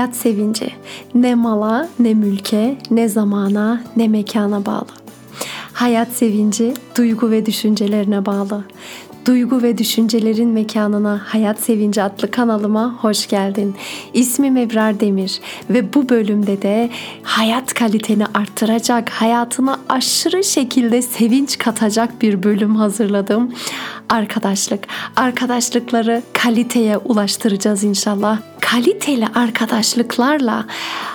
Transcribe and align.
Hayat 0.00 0.16
sevinci 0.16 0.70
ne 1.14 1.34
mala, 1.34 1.88
ne 1.98 2.14
mülke, 2.14 2.78
ne 2.90 3.08
zamana, 3.08 3.82
ne 3.96 4.08
mekana 4.08 4.66
bağlı. 4.66 4.86
Hayat 5.72 6.08
sevinci 6.08 6.74
duygu 6.96 7.30
ve 7.30 7.46
düşüncelerine 7.46 8.26
bağlı. 8.26 8.64
Duygu 9.26 9.62
ve 9.62 9.78
Düşüncelerin 9.78 10.48
Mekanına 10.48 11.20
Hayat 11.26 11.60
Sevinci 11.60 12.02
adlı 12.02 12.30
kanalıma 12.30 12.94
hoş 13.00 13.28
geldin. 13.28 13.74
İsmim 14.14 14.56
Ebrar 14.56 15.00
Demir 15.00 15.40
ve 15.70 15.94
bu 15.94 16.08
bölümde 16.08 16.62
de 16.62 16.90
hayat 17.22 17.74
kaliteni 17.74 18.26
arttıracak, 18.34 19.10
hayatına 19.10 19.80
aşırı 19.88 20.44
şekilde 20.44 21.02
sevinç 21.02 21.58
katacak 21.58 22.22
bir 22.22 22.42
bölüm 22.42 22.76
hazırladım. 22.76 23.52
Arkadaşlık. 24.10 24.86
Arkadaşlıkları 25.16 26.22
kaliteye 26.32 26.98
ulaştıracağız 26.98 27.84
inşallah. 27.84 28.38
Kaliteli 28.60 29.26
arkadaşlıklarla 29.34 30.66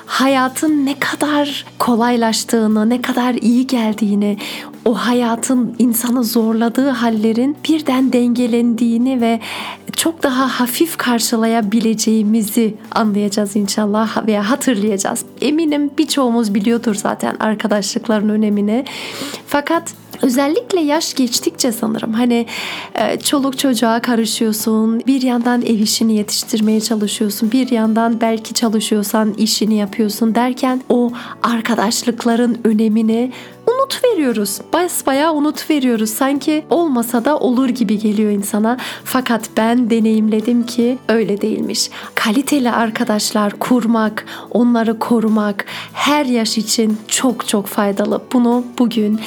hayatın 0.05 0.85
ne 0.85 0.99
kadar 0.99 1.66
kolaylaştığını, 1.80 2.90
ne 2.90 3.02
kadar 3.02 3.34
iyi 3.34 3.68
geldiğini, 3.68 4.38
o 4.85 4.94
hayatın 4.94 5.76
insanı 5.80 6.23
zorladığı 6.23 6.90
hallerin 6.90 7.58
birden 7.70 8.13
dengelendiğini 8.13 9.21
ve 9.21 9.40
çok 9.96 10.23
daha 10.23 10.59
hafif 10.59 10.98
karşılayabileceğimizi 10.98 12.76
anlayacağız 12.91 13.55
inşallah 13.55 14.27
veya 14.27 14.49
hatırlayacağız. 14.49 15.26
Eminim 15.41 15.91
birçoğumuz 15.98 16.54
biliyordur 16.54 16.96
zaten 16.96 17.35
arkadaşlıkların 17.40 18.29
önemini. 18.29 18.85
Fakat 19.48 19.93
Özellikle 20.21 20.82
yaş 20.82 21.13
geçtikçe 21.13 21.71
sanırım 21.71 22.13
hani 22.13 22.46
e, 22.96 23.20
çoluk 23.20 23.58
çocuğa 23.58 24.02
karışıyorsun, 24.02 24.99
bir 25.07 25.22
yandan 25.22 25.62
ev 25.62 25.80
işini 25.80 26.16
yetiştirmeye 26.16 26.82
çalışıyorsun, 26.82 27.52
bir 27.52 27.72
yandan 27.72 28.22
belki 28.22 28.54
çalışıyorsan 28.54 29.34
işini 29.34 29.76
yapıyorsun 29.76 30.35
derken 30.35 30.82
o 30.90 31.12
arkadaşlıkların 31.44 32.57
önemini 32.63 33.32
unut 33.68 34.04
veriyoruz. 34.04 34.62
Basbayağı 34.74 35.34
unut 35.34 35.70
veriyoruz. 35.70 36.10
Sanki 36.10 36.66
olmasa 36.70 37.26
da 37.26 37.38
olur 37.40 37.70
gibi 37.70 38.00
geliyor 38.00 38.32
insana. 38.32 38.77
Fakat 39.04 39.50
ben 39.57 39.90
deneyimledim 39.90 40.66
ki 40.66 40.98
öyle 41.07 41.41
değilmiş. 41.41 41.90
Kaliteli 42.16 42.72
arkadaşlar 42.72 43.52
kurmak, 43.60 44.26
onları 44.52 45.00
korumak 45.00 45.66
her 45.94 46.26
yaş 46.26 46.57
için 46.57 46.98
çok 47.07 47.48
çok 47.48 47.68
faydalı. 47.68 48.22
Bunu 48.34 48.66
bugün 48.79 49.20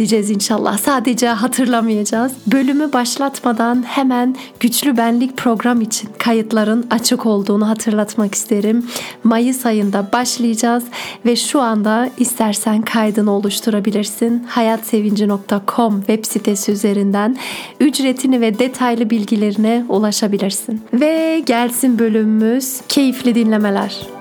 hissedeceğiz 0.00 0.30
inşallah. 0.30 0.78
Sadece 0.78 1.28
hatırlamayacağız. 1.28 2.32
Bölümü 2.46 2.92
başlatmadan 2.92 3.82
hemen 3.86 4.36
güçlü 4.60 4.96
benlik 4.96 5.36
program 5.36 5.80
için 5.80 6.10
kayıtların 6.18 6.86
açık 6.90 7.26
olduğunu 7.26 7.68
hatırlatmak 7.68 8.34
isterim. 8.34 8.86
Mayıs 9.24 9.66
ayında 9.66 10.08
başlayacağız 10.12 10.84
ve 11.26 11.36
şu 11.36 11.60
anda 11.60 12.10
istersen 12.18 12.82
kaydını 12.82 13.30
oluştur 13.30 13.50
oluşturabilirsin. 13.50 14.44
hayatsevinci.com 14.48 15.98
web 16.00 16.24
sitesi 16.24 16.72
üzerinden 16.72 17.36
ücretini 17.80 18.40
ve 18.40 18.58
detaylı 18.58 19.10
bilgilerine 19.10 19.84
ulaşabilirsin. 19.88 20.82
Ve 20.92 21.42
gelsin 21.46 21.98
bölümümüz 21.98 22.80
keyifli 22.88 23.34
dinlemeler. 23.34 24.19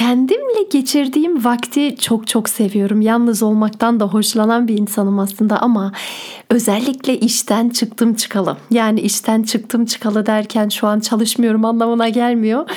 Kendimle 0.00 0.62
geçirdiğim 0.70 1.44
vakti 1.44 1.96
çok 1.96 2.26
çok 2.26 2.48
seviyorum. 2.48 3.00
Yalnız 3.00 3.42
olmaktan 3.42 4.00
da 4.00 4.04
hoşlanan 4.04 4.68
bir 4.68 4.78
insanım 4.78 5.18
aslında 5.18 5.58
ama 5.58 5.92
özellikle 6.50 7.18
işten 7.18 7.68
çıktım 7.68 8.14
çıkalı. 8.14 8.56
Yani 8.70 9.00
işten 9.00 9.42
çıktım 9.42 9.86
çıkalı 9.86 10.26
derken 10.26 10.68
şu 10.68 10.86
an 10.86 11.00
çalışmıyorum 11.00 11.64
anlamına 11.64 12.08
gelmiyor. 12.08 12.70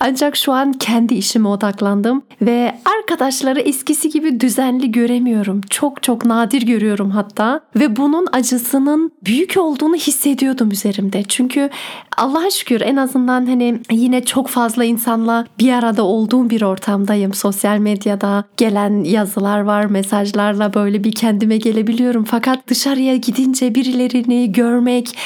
Ancak 0.00 0.36
şu 0.36 0.52
an 0.52 0.72
kendi 0.72 1.14
işime 1.14 1.48
odaklandım 1.48 2.22
ve 2.42 2.78
arkadaşları 2.98 3.60
eskisi 3.60 4.10
gibi 4.10 4.40
düzenli 4.40 4.92
göremiyorum. 4.92 5.60
Çok 5.70 6.02
çok 6.02 6.24
nadir 6.24 6.62
görüyorum 6.62 7.10
hatta 7.10 7.60
ve 7.76 7.96
bunun 7.96 8.26
acısının 8.32 9.12
büyük 9.24 9.56
olduğunu 9.56 9.96
hissediyordum 9.96 10.70
üzerimde. 10.70 11.22
Çünkü 11.22 11.70
Allah'a 12.18 12.50
şükür 12.50 12.80
en 12.80 12.96
azından 12.96 13.46
hani 13.46 13.80
yine 13.90 14.24
çok 14.24 14.48
fazla 14.48 14.84
insanla 14.84 15.46
bir 15.58 15.72
arada 15.72 16.02
olduğum 16.02 16.50
bir 16.50 16.62
ortamdayım. 16.62 17.34
Sosyal 17.34 17.78
medyada 17.78 18.44
gelen 18.56 19.04
yazılar 19.04 19.60
var, 19.60 19.84
mesajlarla 19.84 20.74
böyle 20.74 21.04
bir 21.04 21.12
kendime 21.12 21.56
gelebiliyorum. 21.56 22.24
Fakat 22.24 22.68
dışarıya 22.68 23.16
gidince 23.16 23.74
birilerini 23.74 24.52
görmek, 24.52 25.18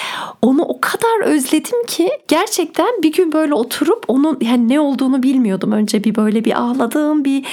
onu 0.43 0.63
o 0.63 0.81
kadar 0.81 1.25
özledim 1.25 1.87
ki 1.87 2.11
gerçekten 2.29 3.03
bir 3.03 3.13
gün 3.13 3.33
böyle 3.33 3.55
oturup 3.55 4.05
onun 4.09 4.39
yani 4.41 4.69
ne 4.69 4.81
olduğunu 4.81 5.23
bilmiyordum. 5.23 5.73
Önce 5.73 6.05
bir 6.05 6.15
böyle 6.15 6.45
bir 6.45 6.61
ağladığım 6.61 7.25
bir 7.25 7.45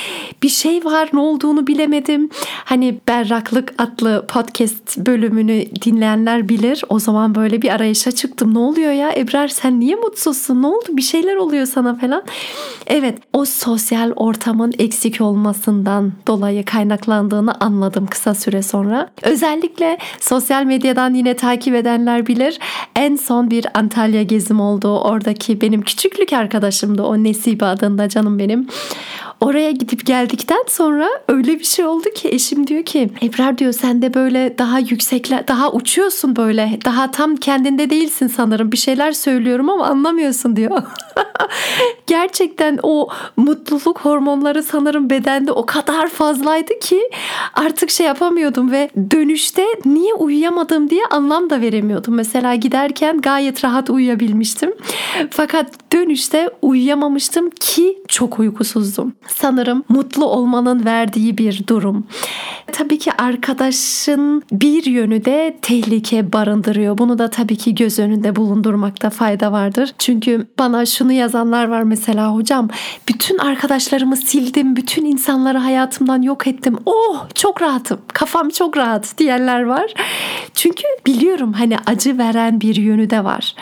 bir 0.43 0.49
şey 0.49 0.85
var. 0.85 1.09
Ne 1.13 1.19
olduğunu 1.19 1.67
bilemedim. 1.67 2.29
Hani 2.65 2.97
Berraklık 3.07 3.73
adlı 3.77 4.25
podcast 4.27 4.97
bölümünü 4.97 5.65
dinleyenler 5.85 6.49
bilir. 6.49 6.83
O 6.89 6.99
zaman 6.99 7.35
böyle 7.35 7.61
bir 7.61 7.69
arayışa 7.69 8.11
çıktım. 8.11 8.53
Ne 8.53 8.59
oluyor 8.59 8.91
ya 8.91 9.11
Ebrar 9.29 9.47
sen 9.47 9.79
niye 9.79 9.95
mutsuzsun? 9.95 10.61
Ne 10.61 10.67
oldu? 10.67 10.85
Bir 10.89 11.01
şeyler 11.01 11.35
oluyor 11.35 11.65
sana 11.65 11.95
falan. 11.95 12.23
Evet 12.87 13.17
o 13.33 13.45
sosyal 13.45 14.11
ortamın 14.15 14.73
eksik 14.79 15.21
olmasından 15.21 16.13
dolayı 16.27 16.65
kaynaklandığını 16.65 17.55
anladım 17.59 18.07
kısa 18.07 18.35
süre 18.35 18.61
sonra. 18.61 19.09
Özellikle 19.23 19.97
sosyal 20.19 20.63
medyadan 20.63 21.13
yine 21.13 21.33
takip 21.33 21.75
edenler 21.75 22.27
bilir. 22.27 22.59
En 22.95 23.15
son 23.15 23.51
bir 23.51 23.65
Antalya 23.73 24.23
gezim 24.23 24.61
oldu. 24.61 24.99
Oradaki 24.99 25.61
benim 25.61 25.81
küçüklük 25.81 26.33
arkadaşımdı 26.33 27.03
o 27.03 27.23
Nesibe 27.23 27.65
adında 27.65 28.09
canım 28.09 28.39
benim. 28.39 28.67
Oraya 29.41 29.71
gidip 29.71 30.05
geldikten 30.05 30.63
sonra 30.67 31.09
öyle 31.27 31.59
bir 31.59 31.63
şey 31.63 31.85
oldu 31.85 32.09
ki 32.15 32.29
eşim 32.29 32.67
diyor 32.67 32.83
ki 32.83 33.09
Ebrar 33.23 33.57
diyor 33.57 33.73
sen 33.73 34.01
de 34.01 34.13
böyle 34.13 34.57
daha 34.57 34.79
yüksekler 34.79 35.47
daha 35.47 35.71
uçuyorsun 35.71 36.35
böyle 36.35 36.79
daha 36.85 37.11
tam 37.11 37.35
kendinde 37.35 37.89
değilsin 37.89 38.27
sanırım 38.27 38.71
bir 38.71 38.77
şeyler 38.77 39.11
söylüyorum 39.11 39.69
ama 39.69 39.85
anlamıyorsun 39.85 40.55
diyor. 40.55 40.81
Gerçekten 42.07 42.79
o 42.83 43.09
mutluluk 43.37 43.99
hormonları 43.99 44.63
sanırım 44.63 45.09
bedende 45.09 45.51
o 45.51 45.65
kadar 45.65 46.07
fazlaydı 46.07 46.79
ki 46.79 47.01
artık 47.53 47.89
şey 47.89 48.07
yapamıyordum 48.07 48.71
ve 48.71 48.89
dönüşte 49.11 49.65
niye 49.85 50.13
uyuyamadım 50.13 50.89
diye 50.89 51.05
anlam 51.11 51.49
da 51.49 51.61
veremiyordum. 51.61 52.13
Mesela 52.15 52.55
giderken 52.55 53.21
gayet 53.21 53.63
rahat 53.63 53.89
uyuyabilmiştim. 53.89 54.73
Fakat 55.31 55.93
dönüşte 55.93 56.49
uyuyamamıştım 56.61 57.49
ki 57.49 57.97
çok 58.07 58.39
uykusuzdum 58.39 59.13
sanırım 59.35 59.83
mutlu 59.89 60.25
olmanın 60.25 60.85
verdiği 60.85 61.37
bir 61.37 61.67
durum. 61.67 62.07
Tabii 62.71 62.99
ki 62.99 63.11
arkadaşın 63.17 64.43
bir 64.51 64.85
yönü 64.85 65.25
de 65.25 65.57
tehlike 65.61 66.33
barındırıyor. 66.33 66.97
Bunu 66.97 67.19
da 67.19 67.29
tabii 67.29 67.55
ki 67.55 67.75
göz 67.75 67.99
önünde 67.99 68.35
bulundurmakta 68.35 69.09
fayda 69.09 69.51
vardır. 69.51 69.93
Çünkü 69.97 70.47
bana 70.59 70.85
şunu 70.85 71.11
yazanlar 71.11 71.67
var 71.67 71.83
mesela 71.83 72.33
hocam 72.33 72.69
bütün 73.07 73.37
arkadaşlarımı 73.37 74.17
sildim, 74.17 74.75
bütün 74.75 75.05
insanları 75.05 75.57
hayatımdan 75.57 76.21
yok 76.21 76.47
ettim. 76.47 76.77
Oh 76.85 77.25
çok 77.35 77.61
rahatım, 77.61 77.99
kafam 78.13 78.49
çok 78.49 78.77
rahat 78.77 79.17
diyenler 79.17 79.63
var. 79.63 79.93
Çünkü 80.53 80.83
biliyorum 81.05 81.53
hani 81.53 81.77
acı 81.85 82.17
veren 82.17 82.61
bir 82.61 82.75
yönü 82.75 83.09
de 83.09 83.23
var 83.23 83.55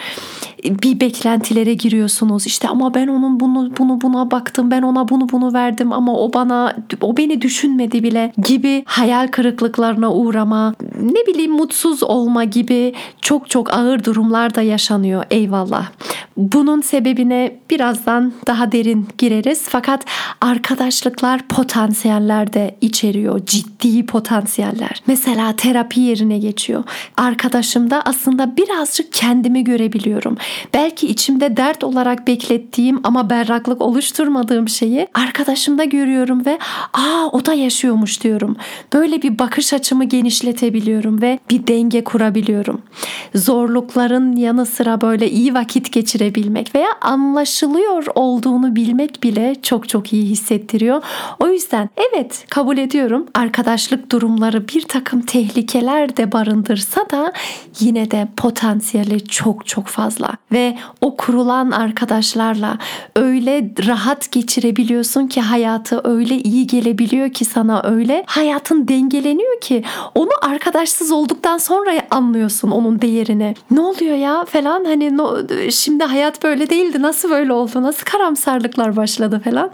bir 0.69 0.99
beklentilere 0.99 1.73
giriyorsunuz. 1.73 2.47
İşte 2.47 2.67
ama 2.67 2.93
ben 2.93 3.07
onun 3.07 3.39
bunu 3.39 3.71
bunu 3.77 4.01
buna 4.01 4.31
baktım. 4.31 4.71
Ben 4.71 4.81
ona 4.81 5.09
bunu 5.09 5.29
bunu 5.29 5.53
verdim 5.53 5.93
ama 5.93 6.19
o 6.19 6.33
bana 6.33 6.75
o 7.01 7.17
beni 7.17 7.41
düşünmedi 7.41 8.03
bile 8.03 8.33
gibi 8.47 8.83
hayal 8.85 9.27
kırıklıklarına 9.27 10.13
uğrama, 10.13 10.75
ne 11.01 11.33
bileyim 11.33 11.51
mutsuz 11.51 12.03
olma 12.03 12.43
gibi 12.43 12.93
çok 13.21 13.49
çok 13.49 13.73
ağır 13.73 14.03
durumlar 14.03 14.55
da 14.55 14.61
yaşanıyor. 14.61 15.23
Eyvallah. 15.31 15.87
Bunun 16.37 16.81
sebebine 16.81 17.55
birazdan 17.69 18.33
daha 18.47 18.71
derin 18.71 19.07
gireriz. 19.17 19.65
Fakat 19.69 20.05
arkadaşlıklar 20.41 21.47
potansiyeller 21.47 22.53
de 22.53 22.75
içeriyor. 22.81 23.45
Ciddi 23.45 24.05
potansiyeller. 24.05 25.01
Mesela 25.07 25.55
terapi 25.55 25.99
yerine 25.99 26.39
geçiyor. 26.39 26.83
Arkadaşımda 27.17 28.01
aslında 28.05 28.57
birazcık 28.57 29.13
kendimi 29.13 29.63
görebiliyorum. 29.63 30.37
Belki 30.73 31.07
içimde 31.07 31.57
dert 31.57 31.83
olarak 31.83 32.27
beklettiğim 32.27 32.99
ama 33.03 33.29
berraklık 33.29 33.81
oluşturmadığım 33.81 34.69
şeyi 34.69 35.07
arkadaşımda 35.13 35.83
görüyorum 35.83 36.45
ve 36.45 36.59
aa 36.93 37.29
o 37.31 37.45
da 37.45 37.53
yaşıyormuş 37.53 38.23
diyorum. 38.23 38.57
Böyle 38.93 39.21
bir 39.21 39.39
bakış 39.39 39.73
açımı 39.73 40.03
genişletebiliyor 40.03 40.77
seçebiliyorum 40.77 41.21
ve 41.21 41.39
bir 41.49 41.67
denge 41.67 42.03
kurabiliyorum. 42.03 42.81
Zorlukların 43.35 44.35
yanı 44.35 44.65
sıra 44.65 45.01
böyle 45.01 45.29
iyi 45.29 45.53
vakit 45.53 45.91
geçirebilmek 45.91 46.75
veya 46.75 46.89
anlaşılıyor 47.01 48.05
olduğunu 48.15 48.75
bilmek 48.75 49.23
bile 49.23 49.55
çok 49.61 49.89
çok 49.89 50.13
iyi 50.13 50.25
hissettiriyor. 50.25 51.03
O 51.39 51.47
yüzden 51.47 51.89
evet 52.09 52.45
kabul 52.49 52.77
ediyorum 52.77 53.25
arkadaşlık 53.33 54.11
durumları 54.11 54.67
bir 54.67 54.81
takım 54.81 55.21
tehlikeler 55.21 56.17
de 56.17 56.31
barındırsa 56.31 57.09
da 57.09 57.33
yine 57.79 58.11
de 58.11 58.27
potansiyeli 58.37 59.27
çok 59.27 59.65
çok 59.65 59.87
fazla 59.87 60.37
ve 60.51 60.77
o 61.01 61.17
kurulan 61.17 61.71
arkadaşlarla 61.71 62.77
öyle 63.15 63.71
rahat 63.87 64.31
geçirebiliyorsun 64.31 65.27
ki 65.27 65.41
hayatı 65.41 66.01
öyle 66.03 66.37
iyi 66.37 66.67
gelebiliyor 66.67 67.29
ki 67.29 67.45
sana 67.45 67.81
öyle 67.83 68.23
hayatın 68.27 68.87
dengeleniyor 68.87 69.61
ki 69.61 69.83
onu 70.15 70.29
arkadaşsız 70.41 71.11
olduktan 71.11 71.57
sonra 71.57 71.91
anlıyorsun 72.11 72.71
onun 72.71 73.01
değerini. 73.01 73.55
Ne 73.71 73.79
oluyor 73.79 74.15
ya 74.15 74.45
falan 74.45 74.85
hani 74.85 75.17
no, 75.17 75.37
şimdi 75.71 76.03
hayat 76.03 76.43
böyle 76.43 76.69
değildi 76.69 77.01
nasıl 77.01 77.29
böyle 77.29 77.53
oldu 77.53 77.81
nasıl 77.81 78.05
karamsarlıklar 78.05 78.95
başladı 78.95 79.41
falan. 79.45 79.71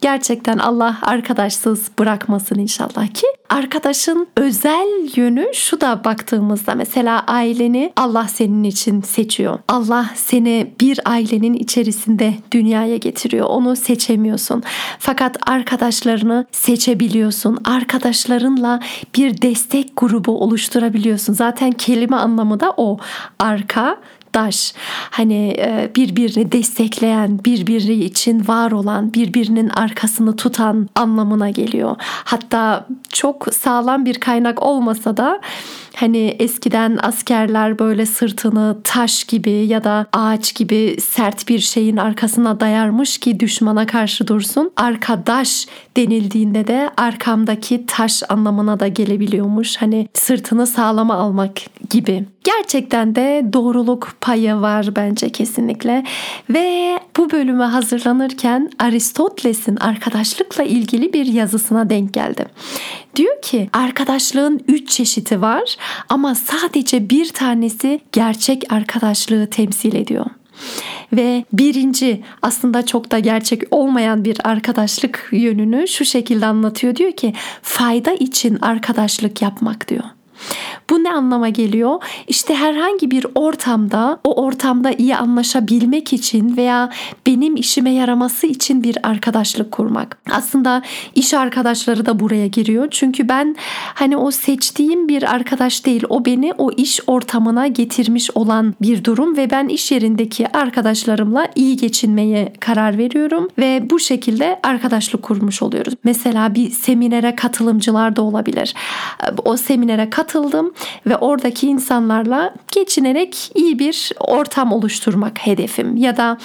Gerçekten 0.00 0.58
Allah 0.58 0.96
arkadaşsız 1.02 1.90
bırakmasın 1.98 2.58
inşallah 2.58 3.14
ki 3.14 3.26
arkadaşın 3.50 4.26
özel 4.36 5.08
yönü 5.16 5.46
şu 5.54 5.80
da 5.80 6.04
baktığımızda 6.04 6.74
mesela 6.74 7.24
aileni 7.26 7.92
Allah 7.96 8.28
senin 8.28 8.64
için 8.64 9.02
seçiyor. 9.02 9.58
Allah 9.68 10.05
seni 10.14 10.72
bir 10.80 11.00
ailenin 11.04 11.54
içerisinde 11.54 12.34
dünyaya 12.52 12.96
getiriyor. 12.96 13.46
Onu 13.46 13.76
seçemiyorsun. 13.76 14.62
Fakat 14.98 15.36
arkadaşlarını 15.48 16.46
seçebiliyorsun. 16.52 17.58
Arkadaşlarınla 17.64 18.80
bir 19.16 19.42
destek 19.42 19.92
grubu 19.96 20.40
oluşturabiliyorsun. 20.40 21.32
Zaten 21.32 21.72
kelime 21.72 22.16
anlamı 22.16 22.60
da 22.60 22.74
o. 22.76 22.98
Arka 23.38 23.98
daş 24.36 24.74
hani 25.10 25.56
e, 25.58 25.90
birbirini 25.96 26.52
destekleyen 26.52 27.44
birbiri 27.44 28.04
için 28.04 28.48
var 28.48 28.72
olan 28.72 29.14
birbirinin 29.14 29.68
arkasını 29.68 30.36
tutan 30.36 30.88
anlamına 30.94 31.50
geliyor. 31.50 31.96
Hatta 32.00 32.86
çok 33.08 33.54
sağlam 33.54 34.04
bir 34.04 34.14
kaynak 34.14 34.62
olmasa 34.62 35.16
da 35.16 35.40
Hani 35.96 36.36
eskiden 36.38 36.98
askerler 37.02 37.78
böyle 37.78 38.06
sırtını 38.06 38.76
taş 38.84 39.24
gibi 39.24 39.50
ya 39.50 39.84
da 39.84 40.06
ağaç 40.12 40.54
gibi 40.54 40.96
sert 41.00 41.48
bir 41.48 41.58
şeyin 41.58 41.96
arkasına 41.96 42.60
dayarmış 42.60 43.18
ki 43.18 43.40
düşmana 43.40 43.86
karşı 43.86 44.26
dursun. 44.26 44.70
Arkadaş 44.76 45.66
denildiğinde 45.96 46.66
de 46.66 46.90
arkamdaki 46.96 47.86
taş 47.86 48.22
anlamına 48.28 48.80
da 48.80 48.88
gelebiliyormuş. 48.88 49.76
Hani 49.76 50.08
sırtını 50.14 50.66
sağlama 50.66 51.14
almak 51.14 51.52
gibi. 51.90 52.24
Gerçekten 52.44 53.14
de 53.14 53.46
doğruluk 53.52 54.14
payı 54.20 54.54
var 54.54 54.88
bence 54.96 55.28
kesinlikle. 55.28 56.04
Ve 56.50 56.98
bu 57.16 57.30
bölüme 57.30 57.64
hazırlanırken 57.64 58.70
Aristoteles'in 58.78 59.76
arkadaşlıkla 59.76 60.64
ilgili 60.64 61.12
bir 61.12 61.26
yazısına 61.26 61.90
denk 61.90 62.14
geldim. 62.14 62.46
Diyor 63.16 63.42
ki 63.42 63.70
arkadaşlığın 63.72 64.60
üç 64.68 64.90
çeşidi 64.90 65.40
var 65.40 65.76
ama 66.08 66.34
sadece 66.34 67.10
bir 67.10 67.28
tanesi 67.28 68.00
gerçek 68.12 68.72
arkadaşlığı 68.72 69.50
temsil 69.50 69.94
ediyor. 69.94 70.26
Ve 71.12 71.44
birinci 71.52 72.22
aslında 72.42 72.86
çok 72.86 73.10
da 73.10 73.18
gerçek 73.18 73.62
olmayan 73.70 74.24
bir 74.24 74.36
arkadaşlık 74.44 75.28
yönünü 75.32 75.88
şu 75.88 76.04
şekilde 76.04 76.46
anlatıyor. 76.46 76.96
Diyor 76.96 77.12
ki 77.12 77.32
fayda 77.62 78.12
için 78.12 78.58
arkadaşlık 78.62 79.42
yapmak 79.42 79.88
diyor. 79.88 80.04
Bu 80.90 81.04
ne 81.04 81.12
anlama 81.12 81.48
geliyor? 81.48 82.02
İşte 82.28 82.54
herhangi 82.54 83.10
bir 83.10 83.26
ortamda 83.34 84.20
o 84.24 84.42
ortamda 84.42 84.90
iyi 84.92 85.16
anlaşabilmek 85.16 86.12
için 86.12 86.56
veya 86.56 86.90
benim 87.26 87.56
işime 87.56 87.90
yaraması 87.90 88.46
için 88.46 88.82
bir 88.82 88.98
arkadaşlık 89.02 89.72
kurmak. 89.72 90.18
Aslında 90.30 90.82
iş 91.14 91.34
arkadaşları 91.34 92.06
da 92.06 92.20
buraya 92.20 92.46
giriyor. 92.46 92.88
Çünkü 92.90 93.28
ben 93.28 93.56
hani 93.94 94.16
o 94.16 94.30
seçtiğim 94.30 95.08
bir 95.08 95.34
arkadaş 95.34 95.86
değil. 95.86 96.04
O 96.08 96.24
beni 96.24 96.52
o 96.58 96.70
iş 96.70 97.00
ortamına 97.06 97.66
getirmiş 97.66 98.30
olan 98.34 98.74
bir 98.82 99.04
durum 99.04 99.36
ve 99.36 99.50
ben 99.50 99.68
iş 99.68 99.92
yerindeki 99.92 100.48
arkadaşlarımla 100.48 101.48
iyi 101.54 101.76
geçinmeye 101.76 102.52
karar 102.60 102.98
veriyorum 102.98 103.48
ve 103.58 103.90
bu 103.90 103.98
şekilde 103.98 104.60
arkadaşlık 104.62 105.22
kurmuş 105.22 105.62
oluyoruz. 105.62 105.94
Mesela 106.04 106.54
bir 106.54 106.70
seminere 106.70 107.36
katılımcılar 107.36 108.16
da 108.16 108.22
olabilir. 108.22 108.74
O 109.44 109.56
seminere 109.56 110.10
katıldım 110.10 110.72
ve 111.06 111.16
oradaki 111.16 111.66
insanlarla 111.66 112.54
geçinerek 112.72 113.50
iyi 113.54 113.78
bir 113.78 114.12
ortam 114.20 114.72
oluşturmak 114.72 115.46
hedefim. 115.46 115.96
Ya 115.96 116.16
da 116.16 116.38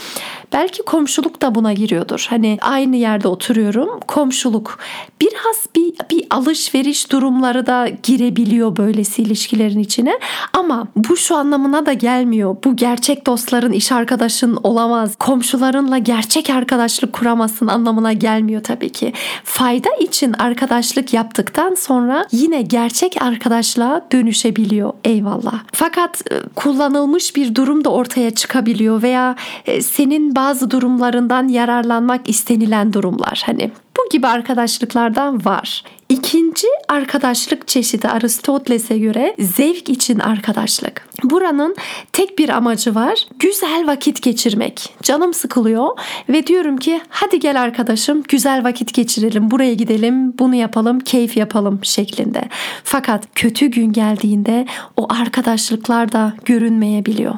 belki 0.54 0.84
komşuluk 0.84 1.42
da 1.42 1.56
buna 1.56 1.74
giriyordur. 1.74 2.28
Hani 2.30 2.58
aynı 2.62 2.96
yerde 2.96 3.28
oturuyorum 3.28 4.00
komşuluk 4.08 4.80
biraz 5.22 5.66
bir, 5.76 5.94
bir 6.10 6.26
alışveriş 6.30 7.12
durumları 7.12 7.66
da 7.66 7.88
girebiliyor 8.04 8.78
böylesi 8.78 9.22
ilişkilerin 9.22 9.80
içine 9.80 10.20
ama 10.54 10.88
bu 10.96 11.18
şu 11.18 11.36
anlamına 11.36 11.86
da 11.86 11.94
gelmiyor. 11.94 12.56
Bu 12.64 12.76
gerçek 12.76 13.28
dostların 13.28 13.72
iş 13.72 13.92
arkadaşın 13.92 14.60
olamaz. 14.64 15.16
Komşularınla 15.20 15.98
gerçek 15.98 16.50
arkadaşlık 16.50 17.14
kuramazsın 17.14 17.68
anlamına 17.68 18.14
gelmiyor 18.14 18.64
tabii 18.64 18.90
ki. 18.90 19.14
Fayda 19.44 19.90
için 20.00 20.34
arkadaşlık 20.34 21.14
yaptıktan 21.14 21.76
sonra 21.76 22.26
yine 22.32 22.62
gerçek 22.62 23.22
arkadaşlığa 23.22 24.06
dönüşebiliyor 24.12 24.94
eyvallah. 25.04 25.64
Fakat 25.74 26.32
e, 26.32 26.36
kullanılmış 26.56 27.36
bir 27.36 27.56
durum 27.56 27.86
da 27.86 27.90
ortaya 27.90 28.32
çıkabiliyor 28.32 29.02
veya 29.02 29.36
e, 29.66 29.82
senin 29.82 30.36
bazı 30.42 30.72
durumlarından 30.72 31.48
yararlanmak 31.48 32.30
istenilen 32.30 32.94
durumlar. 32.94 33.44
Hani 33.46 33.72
bu 33.98 34.10
gibi 34.12 34.28
arkadaşlıklardan 34.28 35.46
var. 35.46 35.84
İkinci 36.10 36.68
arkadaşlık 36.90 37.68
çeşidi 37.68 38.08
Aristoteles'e 38.08 38.98
göre 38.98 39.36
zevk 39.40 39.90
için 39.90 40.20
arkadaşlık. 40.20 41.08
Buranın 41.24 41.76
tek 42.14 42.40
bir 42.40 42.50
amacı 42.50 42.96
var. 42.96 43.28
Güzel 43.40 43.88
vakit 43.88 44.22
geçirmek. 44.22 44.94
Canım 45.04 45.34
sıkılıyor 45.34 45.90
ve 46.30 46.48
diyorum 46.48 46.78
ki 46.78 47.02
hadi 47.10 47.40
gel 47.40 47.62
arkadaşım 47.62 48.24
güzel 48.24 48.64
vakit 48.64 48.94
geçirelim. 48.94 49.52
Buraya 49.52 49.74
gidelim, 49.74 50.38
bunu 50.40 50.56
yapalım, 50.56 51.00
keyif 51.00 51.38
yapalım 51.38 51.80
şeklinde. 51.84 52.44
Fakat 52.84 53.28
kötü 53.36 53.68
gün 53.68 53.94
geldiğinde 53.94 54.66
o 54.98 55.08
arkadaşlıklar 55.14 56.12
da 56.12 56.34
görünmeyebiliyor. 56.46 57.34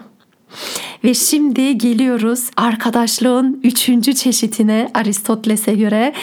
Ve 1.04 1.14
şimdi 1.14 1.78
geliyoruz 1.78 2.50
arkadaşlığın 2.58 3.60
üçüncü 3.64 4.14
çeşitine 4.14 4.90
Aristoteles'e 4.94 5.74
göre 5.74 6.14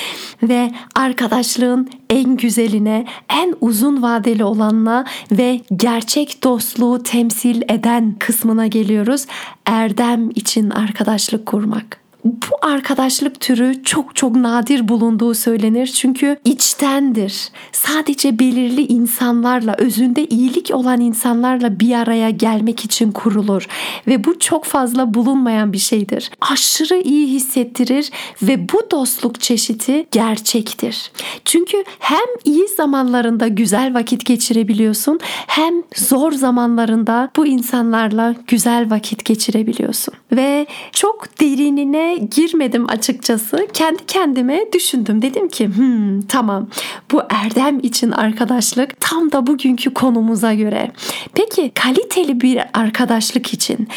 ve 0.42 0.72
arkadaşlığın 0.94 1.88
en 2.10 2.36
güzeline, 2.36 3.06
en 3.28 3.54
uzun 3.60 4.02
vadeli 4.02 4.44
olanına 4.44 5.04
ve 5.32 5.60
gerçek 5.76 6.44
dostluğu 6.44 7.02
temsil 7.02 7.62
eden 7.68 8.14
kısmına 8.18 8.66
geliyoruz. 8.66 9.26
Erdem 9.66 10.30
için 10.30 10.70
arkadaşlık 10.70 11.46
kurmak. 11.46 12.00
Bu 12.24 12.56
arkadaşlık 12.62 13.40
türü 13.40 13.82
çok 13.84 14.16
çok 14.16 14.36
nadir 14.36 14.88
bulunduğu 14.88 15.34
söylenir 15.34 15.86
çünkü 15.86 16.36
içtendir. 16.44 17.48
Sadece 17.72 18.38
belirli 18.38 18.86
insanlarla, 18.86 19.74
özünde 19.78 20.26
iyilik 20.26 20.70
olan 20.74 21.00
insanlarla 21.00 21.80
bir 21.80 21.94
araya 21.94 22.30
gelmek 22.30 22.84
için 22.84 23.12
kurulur 23.12 23.66
ve 24.06 24.24
bu 24.24 24.38
çok 24.38 24.64
fazla 24.64 25.14
bulunmayan 25.14 25.72
bir 25.72 25.78
şeydir. 25.78 26.30
Aşırı 26.40 27.00
iyi 27.00 27.28
hissettirir 27.28 28.10
ve 28.42 28.68
bu 28.68 28.90
dostluk 28.90 29.40
çeşidi 29.40 30.06
gerçektir. 30.10 31.12
Çünkü 31.44 31.84
hem 31.98 32.26
iyi 32.44 32.68
zamanlarında 32.76 33.48
güzel 33.48 33.94
vakit 33.94 34.26
geçirebiliyorsun 34.26 35.20
hem 35.46 35.74
zor 35.96 36.32
zamanlarında 36.32 37.30
bu 37.36 37.46
insanlarla 37.46 38.34
güzel 38.46 38.90
vakit 38.90 39.24
geçirebiliyorsun. 39.24 40.14
Ve 40.32 40.66
çok 40.92 41.40
derinine 41.40 42.09
girmedim 42.16 42.90
açıkçası. 42.90 43.66
Kendi 43.72 44.06
kendime 44.06 44.60
düşündüm. 44.72 45.22
Dedim 45.22 45.48
ki 45.48 45.66
hmm, 45.66 46.22
tamam 46.22 46.68
bu 47.12 47.22
erdem 47.30 47.78
için 47.78 48.10
arkadaşlık 48.10 49.00
tam 49.00 49.32
da 49.32 49.46
bugünkü 49.46 49.94
konumuza 49.94 50.54
göre. 50.54 50.90
Peki 51.34 51.72
kaliteli 51.74 52.40
bir 52.40 52.60
arkadaşlık 52.74 53.54
için, 53.54 53.88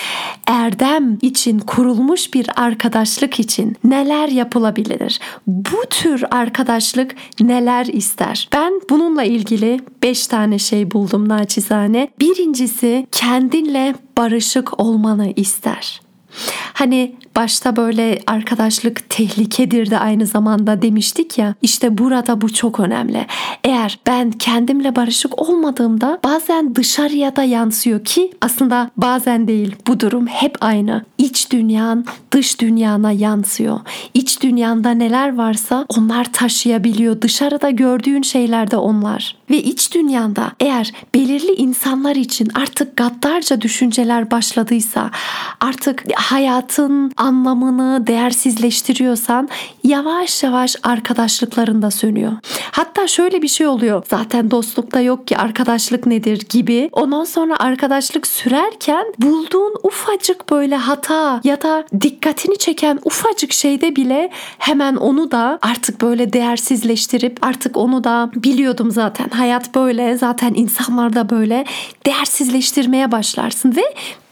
erdem 0.47 1.17
için 1.21 1.59
kurulmuş 1.59 2.33
bir 2.33 2.47
arkadaşlık 2.55 3.39
için 3.39 3.77
neler 3.83 4.27
yapılabilir? 4.27 5.19
Bu 5.47 5.83
tür 5.89 6.23
arkadaşlık 6.31 7.15
neler 7.39 7.85
ister? 7.85 8.49
Ben 8.53 8.73
bununla 8.89 9.23
ilgili 9.23 9.79
5 10.03 10.27
tane 10.27 10.59
şey 10.59 10.91
buldum 10.91 11.29
naçizane. 11.29 12.07
Birincisi 12.19 13.07
kendinle 13.11 13.95
barışık 14.17 14.79
olmanı 14.79 15.33
ister. 15.35 16.01
Hani 16.73 17.15
başta 17.35 17.75
böyle 17.75 18.19
arkadaşlık 18.27 19.09
tehlikedir 19.09 19.89
de 19.89 19.99
aynı 19.99 20.25
zamanda 20.25 20.81
demiştik 20.81 21.37
ya. 21.37 21.55
İşte 21.61 21.97
burada 21.97 22.41
bu 22.41 22.53
çok 22.53 22.79
önemli. 22.79 23.25
Eğer 23.63 23.99
ben 24.07 24.31
kendimle 24.31 24.95
barışık 24.95 25.41
olmadığımda 25.41 26.19
bazen 26.23 26.75
dışarıya 26.75 27.35
da 27.35 27.43
yansıyor 27.43 28.05
ki 28.05 28.31
aslında 28.41 28.91
bazen 28.97 29.47
değil 29.47 29.75
bu 29.87 29.99
durum 29.99 30.27
hep 30.27 30.57
aynı. 30.61 31.05
İç 31.17 31.51
dünyan 31.51 32.05
dış 32.31 32.61
dünyana 32.61 33.11
yansıyor. 33.11 33.79
İç 34.13 34.41
dünyanda 34.41 34.91
neler 34.91 35.35
varsa 35.35 35.85
onlar 35.97 36.33
taşıyabiliyor. 36.33 37.21
Dışarıda 37.21 37.69
gördüğün 37.69 38.21
şeyler 38.21 38.71
de 38.71 38.77
onlar. 38.77 39.35
Ve 39.49 39.57
iç 39.63 39.93
dünyanda 39.93 40.51
eğer 40.59 40.91
belirli 41.15 41.53
insanlar 41.53 42.15
için 42.15 42.47
artık 42.55 42.97
gaddarca 42.97 43.61
düşünceler 43.61 44.31
başladıysa, 44.31 45.11
artık 45.59 46.03
hayatın 46.15 47.11
anlamını 47.23 48.07
değersizleştiriyorsan 48.07 49.49
yavaş 49.83 50.43
yavaş 50.43 50.75
arkadaşlıkların 50.83 51.81
da 51.81 51.91
sönüyor. 51.91 52.31
Hatta 52.71 53.07
şöyle 53.07 53.41
bir 53.41 53.47
şey 53.47 53.67
oluyor. 53.67 54.03
Zaten 54.09 54.51
dostlukta 54.51 55.01
yok 55.01 55.27
ki 55.27 55.37
arkadaşlık 55.37 56.05
nedir 56.05 56.45
gibi. 56.49 56.89
Ondan 56.91 57.23
sonra 57.23 57.55
arkadaşlık 57.59 58.27
sürerken 58.27 59.05
bulduğun 59.19 59.73
ufacık 59.83 60.51
böyle 60.51 60.75
hata 60.75 61.41
ya 61.43 61.61
da 61.61 61.85
dikkatini 62.01 62.57
çeken 62.57 62.99
ufacık 63.05 63.53
şeyde 63.53 63.95
bile 63.95 64.29
hemen 64.57 64.95
onu 64.95 65.31
da 65.31 65.59
artık 65.61 66.01
böyle 66.01 66.33
değersizleştirip 66.33 67.37
artık 67.41 67.77
onu 67.77 68.03
da 68.03 68.31
biliyordum 68.35 68.91
zaten. 68.91 69.29
Hayat 69.29 69.75
böyle 69.75 70.17
zaten 70.17 70.53
insanlar 70.55 71.13
da 71.13 71.29
böyle 71.29 71.65
değersizleştirmeye 72.05 73.11
başlarsın 73.11 73.75
ve 73.75 73.83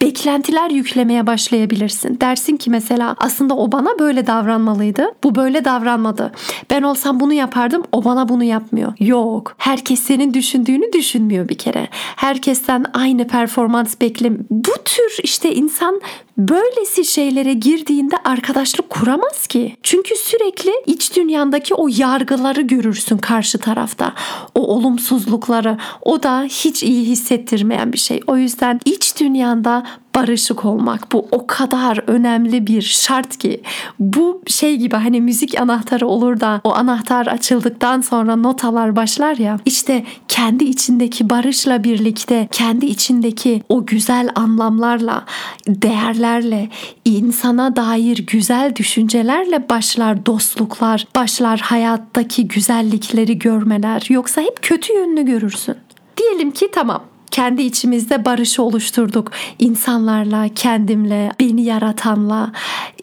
beklentiler 0.02 0.70
yüklemeye 0.70 1.28
başlayabilirsin. 1.28 2.20
Dersin 2.22 2.58
ki 2.58 2.70
mesela 2.70 3.16
aslında 3.20 3.56
o 3.58 3.72
bana 3.72 4.00
böyle 4.00 4.28
davranmalıydı. 4.28 5.12
Bu 5.24 5.36
böyle 5.36 5.66
davranmadı. 5.66 6.32
Ben 6.70 6.82
olsam 6.82 7.20
bunu 7.20 7.34
yapardım. 7.34 7.84
O 7.92 8.04
bana 8.04 8.30
bunu 8.30 8.44
yapmıyor. 8.44 8.94
Yok. 9.00 9.56
Herkes 9.58 10.00
senin 10.00 10.34
düşündüğünü 10.34 10.94
düşünmüyor 10.94 11.50
bir 11.50 11.58
kere. 11.58 11.88
Herkesten 12.16 12.86
aynı 12.94 13.28
performans 13.28 14.02
bekle. 14.02 14.32
Bu 14.50 14.74
tür 14.86 15.18
işte 15.24 15.56
insan 15.56 16.02
böylesi 16.38 17.06
şeylere 17.06 17.54
girdiğinde 17.54 18.16
arkadaşlık 18.26 18.90
kuramaz 18.90 19.48
ki. 19.48 19.78
Çünkü 19.84 20.16
sürekli 20.16 20.72
iç 20.86 21.16
dünyandaki 21.16 21.74
o 21.74 21.88
yargıları 21.98 22.62
görürsün 22.62 23.18
karşı 23.18 23.58
tarafta. 23.58 24.14
O 24.56 24.68
olumsuzlukları. 24.68 25.78
O 26.02 26.24
da 26.24 26.44
hiç 26.44 26.84
iyi 26.84 27.06
hissettirmeyen 27.06 27.94
bir 27.94 27.98
şey. 27.98 28.20
O 28.28 28.38
yüzden 28.38 28.80
iç 28.86 29.20
dünyanda 29.20 29.84
barışık 30.16 30.66
olmak. 30.66 31.12
Bu 31.12 31.28
o 31.32 31.48
kadar 31.48 32.04
önemli 32.08 32.68
bir 32.68 32.82
şart 32.82 33.38
ki. 33.38 33.62
Bu 34.00 34.42
şey 34.48 34.78
gibi 34.78 34.96
hani 34.96 35.22
müzik 35.22 35.62
anahtarı 35.62 36.08
olur 36.08 36.40
da 36.40 36.62
o 36.64 36.74
anahtar 36.74 37.28
açıldıktan 37.28 38.02
sonra 38.02 38.36
notalar 38.36 38.96
başlar 38.96 39.38
ya. 39.38 39.60
İşte 39.66 40.06
kendi 40.28 40.64
içindeki 40.64 41.30
barışla 41.30 41.84
birlikte 41.84 42.48
kendi 42.52 42.86
içindeki 42.86 43.64
o 43.70 43.86
güzel 43.86 44.30
anlamlarla 44.36 45.26
değerlerle 45.68 46.70
insana 47.06 47.76
dair 47.76 48.26
güzel 48.28 48.76
düşüncelerle 48.76 49.70
başlar 49.70 50.26
dostluklar 50.26 51.08
başlar 51.16 51.60
hayattaki 51.60 52.48
güzellikleri 52.48 53.40
görmeler. 53.40 54.06
Yoksa 54.10 54.42
hep 54.42 54.62
kötü 54.62 54.94
yönünü 54.94 55.26
görürsün. 55.26 55.76
Diyelim 56.18 56.52
ki 56.52 56.70
tamam 56.74 57.11
kendi 57.32 57.62
içimizde 57.62 58.26
barışı 58.26 58.64
oluşturduk. 58.64 59.32
insanlarla, 59.60 60.50
kendimle, 60.56 61.32
beni 61.40 61.62
yaratanla, 61.64 62.52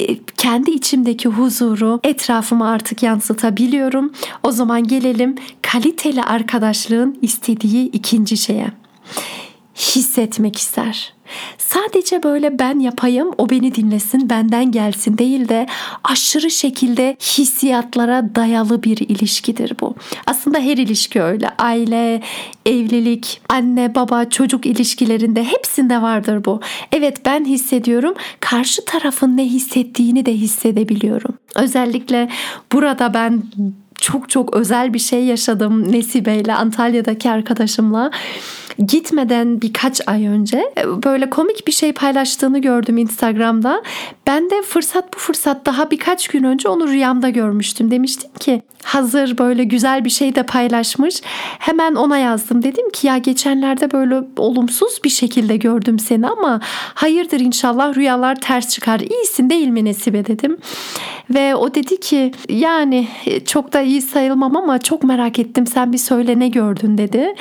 e, 0.01 0.25
kendi 0.25 0.71
içimdeki 0.71 1.29
huzuru 1.29 2.01
etrafıma 2.05 2.69
artık 2.71 3.03
yansıtabiliyorum. 3.03 4.13
O 4.43 4.53
zaman 4.53 4.89
gelelim 4.89 5.37
kaliteli 5.63 6.23
arkadaşlığın 6.23 7.19
istediği 7.23 7.91
ikinci 7.91 8.37
şeye. 8.37 8.73
Hissetmek 9.75 10.57
ister. 10.57 11.13
Sadece 11.69 12.23
böyle 12.23 12.59
ben 12.59 12.79
yapayım, 12.79 13.31
o 13.39 13.51
beni 13.51 13.75
dinlesin, 13.75 14.31
benden 14.31 14.73
gelsin 14.73 15.19
değil 15.19 15.49
de 15.49 15.67
aşırı 16.05 16.51
şekilde 16.51 17.17
hissiyatlara 17.21 18.35
dayalı 18.35 18.83
bir 18.83 18.97
ilişkidir 18.97 19.73
bu. 19.81 19.95
Aslında 20.27 20.59
her 20.59 20.77
ilişki 20.77 21.23
öyle. 21.23 21.49
Aile, 21.59 22.23
evlilik, 22.67 23.41
anne, 23.49 23.95
baba, 23.95 24.25
çocuk 24.25 24.67
ilişkilerinde 24.67 25.45
hepsinde 25.45 26.03
vardır 26.03 26.45
bu. 26.45 26.61
Evet 26.93 27.27
ben 27.27 27.45
hissediyorum. 27.45 28.15
Karşı 28.41 28.85
tarafın 28.85 29.37
ne 29.37 29.45
hissettiğini 29.45 30.27
de 30.27 30.33
hissedebiliyorum. 30.33 31.39
Özellikle 31.55 32.29
burada 32.73 33.15
ben 33.15 33.43
çok 34.01 34.31
çok 34.31 34.55
özel 34.55 34.95
bir 34.95 34.99
şey 34.99 35.25
yaşadım 35.25 35.93
Nesibe 35.93 36.37
ile 36.37 36.55
Antalya'daki 36.55 37.31
arkadaşımla 37.31 38.11
gitmeden 38.87 39.63
birkaç 39.63 40.09
ay 40.09 40.27
önce 40.27 40.73
e, 40.79 41.03
böyle 41.03 41.31
komik 41.31 41.67
bir 41.67 41.73
şey 41.73 41.93
paylaştığını 41.93 42.59
gördüm 42.59 42.99
Instagram'da. 42.99 43.83
Ben 44.27 44.51
de 44.51 44.63
fırsat 44.63 45.15
bu 45.15 45.19
fırsat 45.19 45.67
daha 45.67 45.91
birkaç 45.91 46.29
gün 46.29 46.45
önce 46.45 46.69
onu 46.69 46.89
rüyamda 46.89 47.29
görmüştüm. 47.29 47.91
Demiştim 47.91 48.31
ki 48.41 48.63
hazır 48.83 49.39
böyle 49.39 49.65
güzel 49.65 50.05
bir 50.05 50.11
şey 50.11 50.35
de 50.35 50.43
paylaşmış. 50.43 51.21
Hemen 51.59 51.95
ona 51.95 52.19
yazdım. 52.19 52.63
Dedim 52.63 52.91
ki 52.91 53.07
ya 53.07 53.19
geçenlerde 53.19 53.93
böyle 53.93 54.21
olumsuz 54.37 55.01
bir 55.05 55.11
şekilde 55.11 55.57
gördüm 55.57 55.99
seni 55.99 56.29
ama 56.29 56.61
hayırdır 56.95 57.41
inşallah 57.41 57.97
rüyalar 57.97 58.41
ters 58.41 58.69
çıkar. 58.69 59.01
İyisin 59.01 59.51
değil 59.51 59.69
mi 59.69 59.85
Nesibe 59.85 60.27
dedim. 60.27 60.57
Ve 61.31 61.55
o 61.55 61.75
dedi 61.75 62.01
ki 62.01 62.33
yani 62.49 63.09
e, 63.27 63.45
çok 63.45 63.73
da 63.73 63.81
iyi 63.81 64.03
sayılmam 64.03 64.57
ama 64.57 64.79
çok 64.79 65.05
merak 65.05 65.39
ettim 65.39 65.67
sen 65.67 65.93
bir 65.93 65.99
söyle 65.99 66.39
ne 66.39 66.49
gördün 66.49 66.99
dedi. 66.99 67.35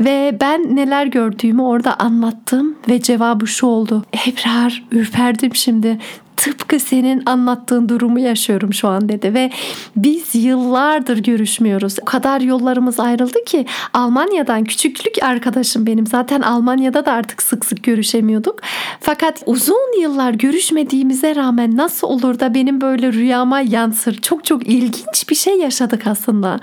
Ve 0.00 0.38
ben 0.40 0.63
neler 0.64 1.06
gördüğümü 1.06 1.62
orada 1.62 1.98
anlattım 1.98 2.76
ve 2.88 3.02
cevabı 3.02 3.46
şu 3.46 3.66
oldu. 3.66 4.04
Ebrar 4.28 4.84
ürperdim 4.92 5.54
şimdi 5.54 5.98
tıpkı 6.36 6.80
senin 6.80 7.22
anlattığın 7.26 7.88
durumu 7.88 8.18
yaşıyorum 8.18 8.74
şu 8.74 8.88
an 8.88 9.08
dedi 9.08 9.34
ve 9.34 9.50
biz 9.96 10.34
yıllardır 10.34 11.18
görüşmüyoruz. 11.18 11.96
O 12.02 12.04
kadar 12.04 12.40
yollarımız 12.40 13.00
ayrıldı 13.00 13.44
ki 13.46 13.66
Almanya'dan 13.92 14.64
küçüklük 14.64 15.22
arkadaşım 15.22 15.86
benim. 15.86 16.06
Zaten 16.06 16.40
Almanya'da 16.40 17.06
da 17.06 17.12
artık 17.12 17.42
sık 17.42 17.64
sık 17.64 17.82
görüşemiyorduk. 17.82 18.60
Fakat 19.00 19.42
uzun 19.46 20.00
yıllar 20.00 20.34
görüşmediğimize 20.34 21.36
rağmen 21.36 21.76
nasıl 21.76 22.06
olur 22.08 22.40
da 22.40 22.54
benim 22.54 22.80
böyle 22.80 23.12
rüyama 23.12 23.60
yansır. 23.60 24.20
Çok 24.20 24.44
çok 24.44 24.66
ilginç 24.66 25.30
bir 25.30 25.34
şey 25.34 25.58
yaşadık 25.58 26.06
aslında. 26.06 26.60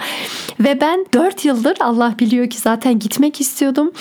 Ve 0.60 0.82
ben 0.82 1.06
4 1.14 1.46
yıldır 1.46 1.78
Allah 1.80 2.16
biliyor 2.20 2.50
ki 2.50 2.58
zaten 2.58 3.00
gitmek 3.00 3.42
istiyordum. 3.42 3.92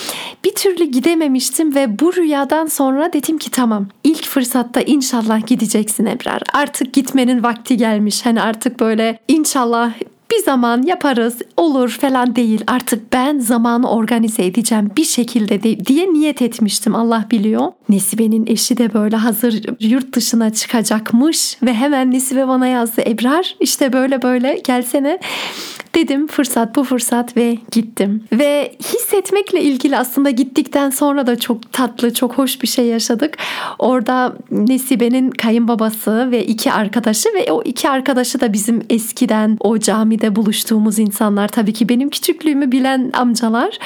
Bir 0.45 0.55
türlü 0.55 0.85
gidememiştim 0.85 1.75
ve 1.75 1.99
bu 1.99 2.15
rüyadan 2.17 2.67
sonra 2.67 3.12
dedim 3.12 3.39
ki 3.39 3.50
tamam 3.50 3.87
ilk 4.05 4.27
fırsatta 4.27 4.81
inşallah 4.81 5.47
gideceğim 5.47 5.60
gideceksin 5.61 6.07
Ebrar. 6.07 6.43
Artık 6.52 6.93
gitmenin 6.93 7.43
vakti 7.43 7.76
gelmiş. 7.76 8.26
Hani 8.26 8.43
artık 8.43 8.81
böyle 8.81 9.19
inşallah 9.29 9.93
bir 10.31 10.45
zaman 10.45 10.83
yaparız 10.83 11.38
olur 11.57 11.88
falan 11.88 12.37
değil 12.37 12.64
artık 12.67 13.12
ben 13.12 13.38
zamanı 13.38 13.90
organize 13.90 14.45
edeceğim 14.45 14.90
bir 14.97 15.05
şekilde 15.05 15.62
de, 15.62 15.87
diye 15.87 16.12
niyet 16.12 16.43
etmiştim 16.43 16.95
Allah 16.95 17.25
biliyor. 17.31 17.73
Nesibe'nin 17.88 18.47
eşi 18.47 18.76
de 18.76 18.95
böyle 18.95 19.17
hazır 19.17 19.62
yurt 19.81 20.12
dışına 20.17 20.52
çıkacakmış 20.52 21.57
ve 21.62 21.75
hemen 21.75 22.11
Nesibe 22.11 22.49
bana 22.49 22.67
yazdı 22.67 23.02
Ebrar 23.07 23.57
işte 23.61 23.93
böyle 23.93 24.23
böyle 24.23 24.61
gelsene 24.64 25.19
Dedim 25.95 26.27
fırsat 26.27 26.77
bu 26.77 26.85
fırsat 26.85 27.37
ve 27.37 27.59
gittim. 27.71 28.25
Ve 28.33 28.73
hissetmekle 28.83 29.63
ilgili 29.63 29.97
aslında 29.97 30.31
gittikten 30.31 30.91
sonra 30.91 31.27
da 31.27 31.39
çok 31.39 31.73
tatlı, 31.73 32.15
çok 32.15 32.39
hoş 32.39 32.63
bir 32.63 32.67
şey 32.67 32.87
yaşadık. 32.87 33.39
Orada 33.79 34.33
Nesibe'nin 34.51 35.31
kayınbabası 35.31 36.31
ve 36.31 36.45
iki 36.45 36.73
arkadaşı 36.73 37.29
ve 37.35 37.53
o 37.53 37.63
iki 37.63 37.89
arkadaşı 37.89 38.41
da 38.41 38.53
bizim 38.53 38.83
eskiden 38.91 39.57
o 39.61 39.79
camide 39.79 40.37
buluştuğumuz 40.37 40.99
insanlar. 40.99 41.49
Tabii 41.49 41.73
ki 41.73 41.89
benim 41.89 42.11
küçüklüğümü 42.11 42.73
bilen 42.73 43.11
amcalar. 43.13 43.79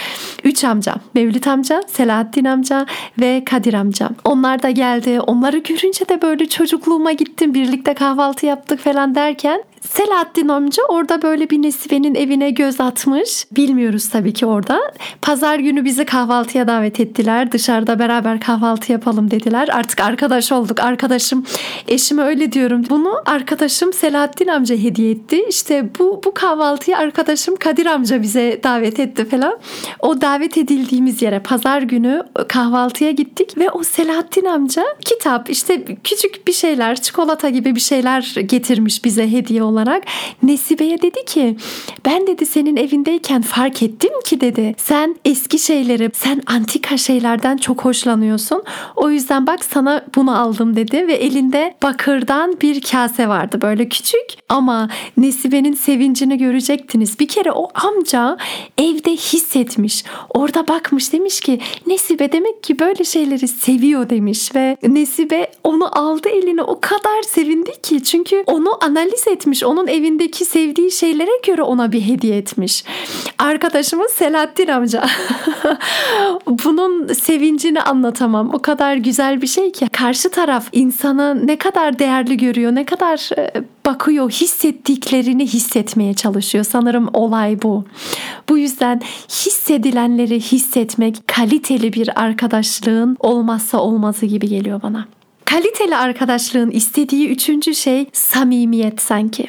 Üç 0.44 0.64
amca. 0.64 0.94
Mevlüt 1.14 1.46
amca, 1.46 1.82
Selahattin 1.88 2.44
amca 2.44 2.86
ve 3.20 3.44
Kadir 3.44 3.74
amca. 3.74 4.10
Onlar 4.24 4.62
da 4.62 4.70
geldi. 4.70 5.20
Onları 5.20 5.58
görünce 5.58 6.08
de 6.08 6.22
böyle 6.22 6.48
çocukluğuma 6.48 7.12
gittim. 7.12 7.54
Birlikte 7.54 7.94
kahvaltı 7.94 8.46
yaptık 8.46 8.80
falan 8.80 9.14
derken 9.14 9.62
Selahattin 9.88 10.48
amca 10.48 10.82
orada 10.88 11.22
böyle 11.22 11.50
bir 11.50 11.62
Nesibe'nin 11.62 12.14
evine 12.14 12.50
göz 12.50 12.80
atmış. 12.80 13.46
Bilmiyoruz 13.52 14.08
tabii 14.08 14.32
ki 14.32 14.46
orada. 14.46 14.80
Pazar 15.22 15.58
günü 15.58 15.84
bizi 15.84 16.04
kahvaltıya 16.04 16.68
davet 16.68 17.00
ettiler. 17.00 17.52
Dışarıda 17.52 17.98
beraber 17.98 18.40
kahvaltı 18.40 18.92
yapalım 18.92 19.30
dediler. 19.30 19.68
Artık 19.72 20.00
arkadaş 20.00 20.52
olduk. 20.52 20.80
Arkadaşım 20.80 21.44
eşime 21.88 22.22
öyle 22.22 22.52
diyorum. 22.52 22.84
Bunu 22.90 23.22
arkadaşım 23.26 23.92
Selahattin 23.92 24.48
amca 24.48 24.76
hediye 24.76 25.10
etti. 25.10 25.44
İşte 25.48 25.88
bu 25.98 26.20
bu 26.24 26.34
kahvaltıyı 26.34 26.96
arkadaşım 26.96 27.56
Kadir 27.56 27.86
amca 27.86 28.22
bize 28.22 28.60
davet 28.64 29.00
etti 29.00 29.24
falan. 29.28 29.58
O 30.00 30.20
davet 30.20 30.58
edildiğimiz 30.58 31.22
yere 31.22 31.38
pazar 31.38 31.82
günü 31.82 32.22
kahvaltıya 32.48 33.10
gittik 33.10 33.58
ve 33.58 33.70
o 33.70 33.82
Selahattin 33.82 34.44
amca 34.44 34.84
kitap 35.04 35.50
işte 35.50 35.84
küçük 36.04 36.46
bir 36.46 36.52
şeyler 36.52 37.00
çikolata 37.00 37.48
gibi 37.48 37.74
bir 37.74 37.80
şeyler 37.80 38.34
getirmiş 38.46 39.04
bize 39.04 39.32
hediye 39.32 39.62
olarak. 39.62 39.73
Nesibe'ye 40.42 41.02
dedi 41.02 41.24
ki 41.24 41.56
ben 42.06 42.26
dedi 42.26 42.46
senin 42.46 42.76
evindeyken 42.76 43.42
fark 43.42 43.82
ettim 43.82 44.12
ki 44.24 44.40
dedi 44.40 44.74
sen 44.78 45.16
eski 45.24 45.58
şeyleri 45.58 46.10
sen 46.14 46.42
antika 46.46 46.96
şeylerden 46.96 47.56
çok 47.56 47.84
hoşlanıyorsun. 47.84 48.62
O 48.96 49.10
yüzden 49.10 49.46
bak 49.46 49.64
sana 49.64 50.04
bunu 50.16 50.38
aldım 50.40 50.76
dedi 50.76 51.06
ve 51.08 51.14
elinde 51.14 51.74
bakırdan 51.82 52.60
bir 52.60 52.80
kase 52.80 53.28
vardı 53.28 53.58
böyle 53.62 53.88
küçük 53.88 54.24
ama 54.48 54.88
Nesibe'nin 55.16 55.74
sevincini 55.74 56.38
görecektiniz. 56.38 57.20
Bir 57.20 57.28
kere 57.28 57.52
o 57.52 57.68
amca 57.74 58.36
evde 58.78 59.10
hissetmiş. 59.10 60.04
Orada 60.28 60.68
bakmış 60.68 61.12
demiş 61.12 61.40
ki 61.40 61.60
Nesibe 61.86 62.32
demek 62.32 62.62
ki 62.62 62.78
böyle 62.78 63.04
şeyleri 63.04 63.48
seviyor 63.48 64.10
demiş 64.10 64.54
ve 64.54 64.76
Nesibe 64.82 65.50
onu 65.64 65.98
aldı 65.98 66.28
eline 66.28 66.62
o 66.62 66.80
kadar 66.80 67.22
sevindi 67.22 67.72
ki 67.82 68.02
çünkü 68.04 68.42
onu 68.46 68.84
analiz 68.84 69.28
etmiş. 69.28 69.63
Onun 69.64 69.86
evindeki 69.86 70.44
sevdiği 70.44 70.90
şeylere 70.90 71.40
göre 71.46 71.62
ona 71.62 71.92
bir 71.92 72.00
hediye 72.00 72.36
etmiş. 72.36 72.84
Arkadaşımız 73.38 74.12
Selahattin 74.12 74.68
amca. 74.68 75.04
Bunun 76.46 77.12
sevincini 77.12 77.82
anlatamam. 77.82 78.54
O 78.54 78.62
kadar 78.62 78.96
güzel 78.96 79.42
bir 79.42 79.46
şey 79.46 79.72
ki 79.72 79.88
karşı 79.92 80.30
taraf 80.30 80.68
insanı 80.72 81.46
ne 81.46 81.58
kadar 81.58 81.98
değerli 81.98 82.36
görüyor, 82.36 82.74
ne 82.74 82.84
kadar 82.84 83.30
e, 83.38 83.52
bakıyor, 83.86 84.30
hissettiklerini 84.30 85.46
hissetmeye 85.46 86.14
çalışıyor. 86.14 86.64
Sanırım 86.64 87.08
olay 87.12 87.62
bu. 87.62 87.84
Bu 88.48 88.58
yüzden 88.58 89.00
hissedilenleri 89.28 90.40
hissetmek 90.40 91.28
kaliteli 91.28 91.92
bir 91.92 92.22
arkadaşlığın 92.22 93.16
olmazsa 93.20 93.78
olmazı 93.78 94.26
gibi 94.26 94.48
geliyor 94.48 94.82
bana. 94.82 95.06
Kaliteli 95.44 95.96
arkadaşlığın 95.96 96.70
istediği 96.70 97.28
üçüncü 97.28 97.74
şey 97.74 98.06
samimiyet 98.12 99.02
sanki 99.02 99.48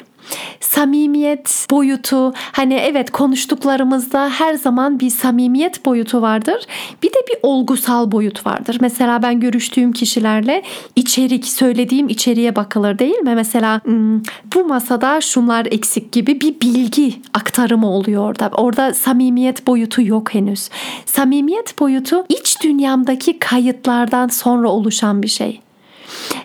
samimiyet 0.60 1.66
boyutu 1.70 2.32
hani 2.52 2.74
evet 2.74 3.10
konuştuklarımızda 3.10 4.30
her 4.30 4.54
zaman 4.54 5.00
bir 5.00 5.10
samimiyet 5.10 5.86
boyutu 5.86 6.22
vardır. 6.22 6.66
Bir 7.02 7.08
de 7.08 7.18
bir 7.28 7.36
olgusal 7.42 8.12
boyut 8.12 8.46
vardır. 8.46 8.78
Mesela 8.80 9.22
ben 9.22 9.40
görüştüğüm 9.40 9.92
kişilerle 9.92 10.62
içerik 10.96 11.46
söylediğim 11.46 12.08
içeriğe 12.08 12.56
bakılır 12.56 12.98
değil 12.98 13.18
mi? 13.18 13.34
Mesela 13.34 13.80
hmm, 13.84 14.22
bu 14.54 14.64
masada 14.64 15.20
şunlar 15.20 15.66
eksik 15.66 16.12
gibi 16.12 16.40
bir 16.40 16.60
bilgi 16.60 17.14
aktarımı 17.34 17.90
oluyor 17.90 18.22
orada. 18.30 18.50
Orada 18.56 18.94
samimiyet 18.94 19.66
boyutu 19.66 20.02
yok 20.02 20.34
henüz. 20.34 20.68
Samimiyet 21.06 21.78
boyutu 21.78 22.24
iç 22.28 22.62
dünyamdaki 22.62 23.38
kayıtlardan 23.38 24.28
sonra 24.28 24.68
oluşan 24.68 25.22
bir 25.22 25.28
şey. 25.28 25.60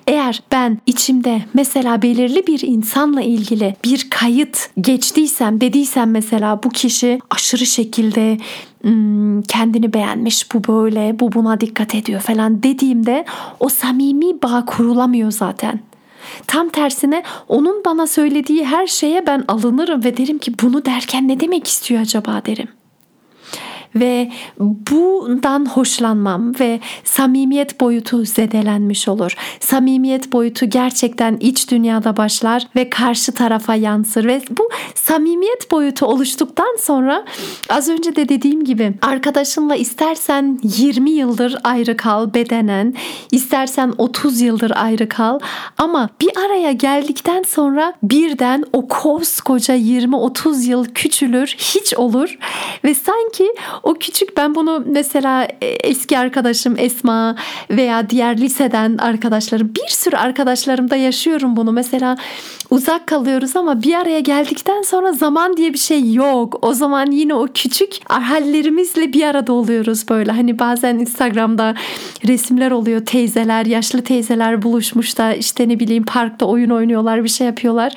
Eğer 0.08 0.44
ben 0.52 0.78
içimde 0.86 1.42
mesela 1.54 2.02
belirli 2.02 2.48
bir 2.48 2.60
insanla 2.60 3.22
ilgili 3.22 3.76
bir 3.86 4.10
kayıt 4.10 4.70
geçtiysem 4.82 5.62
dediysem 5.62 6.12
mesela 6.12 6.64
bu 6.64 6.70
kişi 6.70 7.20
aşırı 7.30 7.66
şekilde 7.66 8.38
hmm, 8.82 9.42
kendini 9.42 9.94
beğenmiş 9.94 10.54
bu 10.54 10.64
böyle 10.74 11.20
bu 11.20 11.32
buna 11.32 11.62
dikkat 11.62 11.96
ediyor 11.96 12.22
falan 12.22 12.64
dediğimde 12.64 13.26
o 13.60 13.70
samimi 13.70 14.42
bağ 14.44 14.66
kurulamıyor 14.66 15.32
zaten. 15.32 15.80
Tam 16.48 16.70
tersine 16.70 17.24
onun 17.48 17.86
bana 17.86 18.08
söylediği 18.08 18.66
her 18.66 18.88
şeye 18.88 19.28
ben 19.28 19.44
alınırım 19.48 20.04
ve 20.04 20.18
derim 20.18 20.38
ki 20.38 20.54
bunu 20.62 20.86
derken 20.86 21.28
ne 21.28 21.40
demek 21.40 21.68
istiyor 21.68 22.02
acaba 22.02 22.42
derim 22.46 22.68
ve 23.96 24.32
bundan 24.60 25.66
hoşlanmam 25.66 26.60
ve 26.60 26.80
samimiyet 27.04 27.82
boyutu 27.82 28.26
zedelenmiş 28.26 29.08
olur. 29.08 29.36
Samimiyet 29.60 30.34
boyutu 30.34 30.66
gerçekten 30.66 31.38
iç 31.40 31.72
dünyada 31.72 32.18
başlar 32.18 32.68
ve 32.76 32.90
karşı 32.90 33.32
tarafa 33.32 33.76
yansır 33.76 34.26
ve 34.26 34.42
bu 34.50 34.70
samimiyet 34.96 35.72
boyutu 35.72 36.06
oluştuktan 36.06 36.78
sonra 36.80 37.26
az 37.70 37.90
önce 37.90 38.16
de 38.16 38.30
dediğim 38.30 38.64
gibi 38.64 38.94
arkadaşınla 39.02 39.76
istersen 39.76 40.60
20 40.64 41.12
yıldır 41.12 41.56
ayrı 41.64 41.98
kal 41.98 42.34
bedenen, 42.34 42.94
istersen 43.32 43.94
30 43.98 44.42
yıldır 44.42 44.72
ayrı 44.76 45.10
kal 45.10 45.40
ama 45.78 46.10
bir 46.22 46.32
araya 46.46 46.72
geldikten 46.72 47.44
sonra 47.44 47.94
birden 48.04 48.66
o 48.74 48.88
koskoca 48.88 49.76
20-30 49.76 50.70
yıl 50.70 50.86
küçülür, 50.86 51.56
hiç 51.58 51.94
olur 51.94 52.38
ve 52.84 52.96
sanki 52.96 53.54
o 53.84 53.94
küçük 53.94 54.38
ben 54.38 54.56
bunu 54.56 54.84
mesela 54.86 55.48
e, 55.62 55.66
eski 55.66 56.18
arkadaşım 56.18 56.76
Esma 56.78 57.36
veya 57.70 58.10
diğer 58.10 58.38
liseden 58.38 58.98
arkadaşlarım 58.98 59.72
bir 59.76 59.90
sürü 59.90 60.16
arkadaşlarımda 60.16 60.96
yaşıyorum 60.96 61.56
bunu. 61.56 61.72
Mesela 61.72 62.18
uzak 62.72 63.08
kalıyoruz 63.08 63.56
ama 63.56 63.84
bir 63.84 63.94
araya 63.94 64.20
geldikten 64.20 64.82
sonra 64.82 65.12
zaman 65.12 65.58
diye 65.58 65.74
bir 65.74 65.78
şey 65.78 66.14
yok. 66.14 66.60
O 66.62 66.74
zaman 66.74 67.12
yine 67.12 67.34
o 67.34 67.48
küçük 67.54 68.10
hallerimizle 68.10 69.14
bir 69.14 69.24
arada 69.24 69.54
oluyoruz 69.54 70.10
böyle. 70.10 70.32
Hani 70.32 70.60
bazen 70.60 70.96
Instagram'da 70.96 71.76
resimler 72.28 72.72
oluyor 72.72 73.06
teyzeler, 73.06 73.66
yaşlı 73.66 74.02
teyzeler 74.02 74.62
buluşmuş 74.62 75.18
da 75.18 75.34
işte 75.34 75.70
ne 75.70 75.80
bileyim 75.80 76.04
parkta 76.04 76.46
oyun 76.46 76.70
oynuyorlar, 76.70 77.24
bir 77.24 77.30
şey 77.30 77.48
yapıyorlar. 77.48 77.94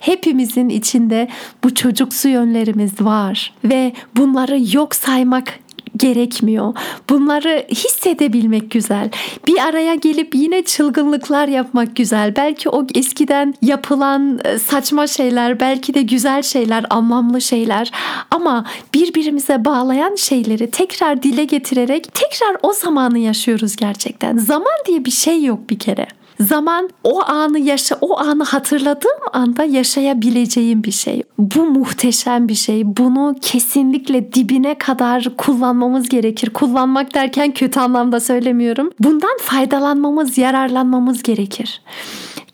Hepimizin 0.00 0.68
içinde 0.68 1.28
bu 1.64 1.74
çocuksu 1.74 2.28
yönlerimiz 2.28 3.00
var 3.00 3.54
ve 3.64 3.92
bunları 4.16 4.76
yok 4.76 4.94
saymak 4.94 5.65
gerekmiyor. 5.96 6.74
Bunları 7.10 7.66
hissedebilmek 7.70 8.70
güzel. 8.70 9.10
Bir 9.46 9.58
araya 9.58 9.94
gelip 9.94 10.34
yine 10.34 10.62
çılgınlıklar 10.64 11.48
yapmak 11.48 11.96
güzel. 11.96 12.36
Belki 12.36 12.68
o 12.68 12.86
eskiden 12.94 13.54
yapılan 13.62 14.40
e, 14.44 14.58
saçma 14.58 15.06
şeyler, 15.06 15.60
belki 15.60 15.94
de 15.94 16.02
güzel 16.02 16.42
şeyler, 16.42 16.84
anlamlı 16.90 17.40
şeyler 17.40 17.90
ama 18.30 18.64
birbirimize 18.94 19.64
bağlayan 19.64 20.14
şeyleri 20.14 20.70
tekrar 20.70 21.22
dile 21.22 21.44
getirerek 21.44 22.14
tekrar 22.14 22.56
o 22.62 22.72
zamanı 22.72 23.18
yaşıyoruz 23.18 23.76
gerçekten. 23.76 24.38
Zaman 24.38 24.76
diye 24.86 25.04
bir 25.04 25.10
şey 25.10 25.44
yok 25.44 25.70
bir 25.70 25.78
kere. 25.78 26.06
Zaman 26.40 26.90
o 27.04 27.22
anı 27.22 27.58
yaşa, 27.58 27.98
o 28.00 28.18
anı 28.18 28.44
hatırladığım 28.44 29.20
anda 29.32 29.64
yaşayabileceğim 29.64 30.84
bir 30.84 30.92
şey. 30.92 31.22
Bu 31.38 31.64
muhteşem 31.64 32.48
bir 32.48 32.54
şey. 32.54 32.96
Bunu 32.96 33.36
kesinlikle 33.40 34.32
dibine 34.32 34.78
kadar 34.78 35.36
kullanmamız 35.36 36.08
gerekir. 36.08 36.50
Kullanmak 36.50 37.14
derken 37.14 37.54
kötü 37.54 37.80
anlamda 37.80 38.20
söylemiyorum. 38.20 38.90
Bundan 39.00 39.38
faydalanmamız, 39.40 40.38
yararlanmamız 40.38 41.22
gerekir. 41.22 41.80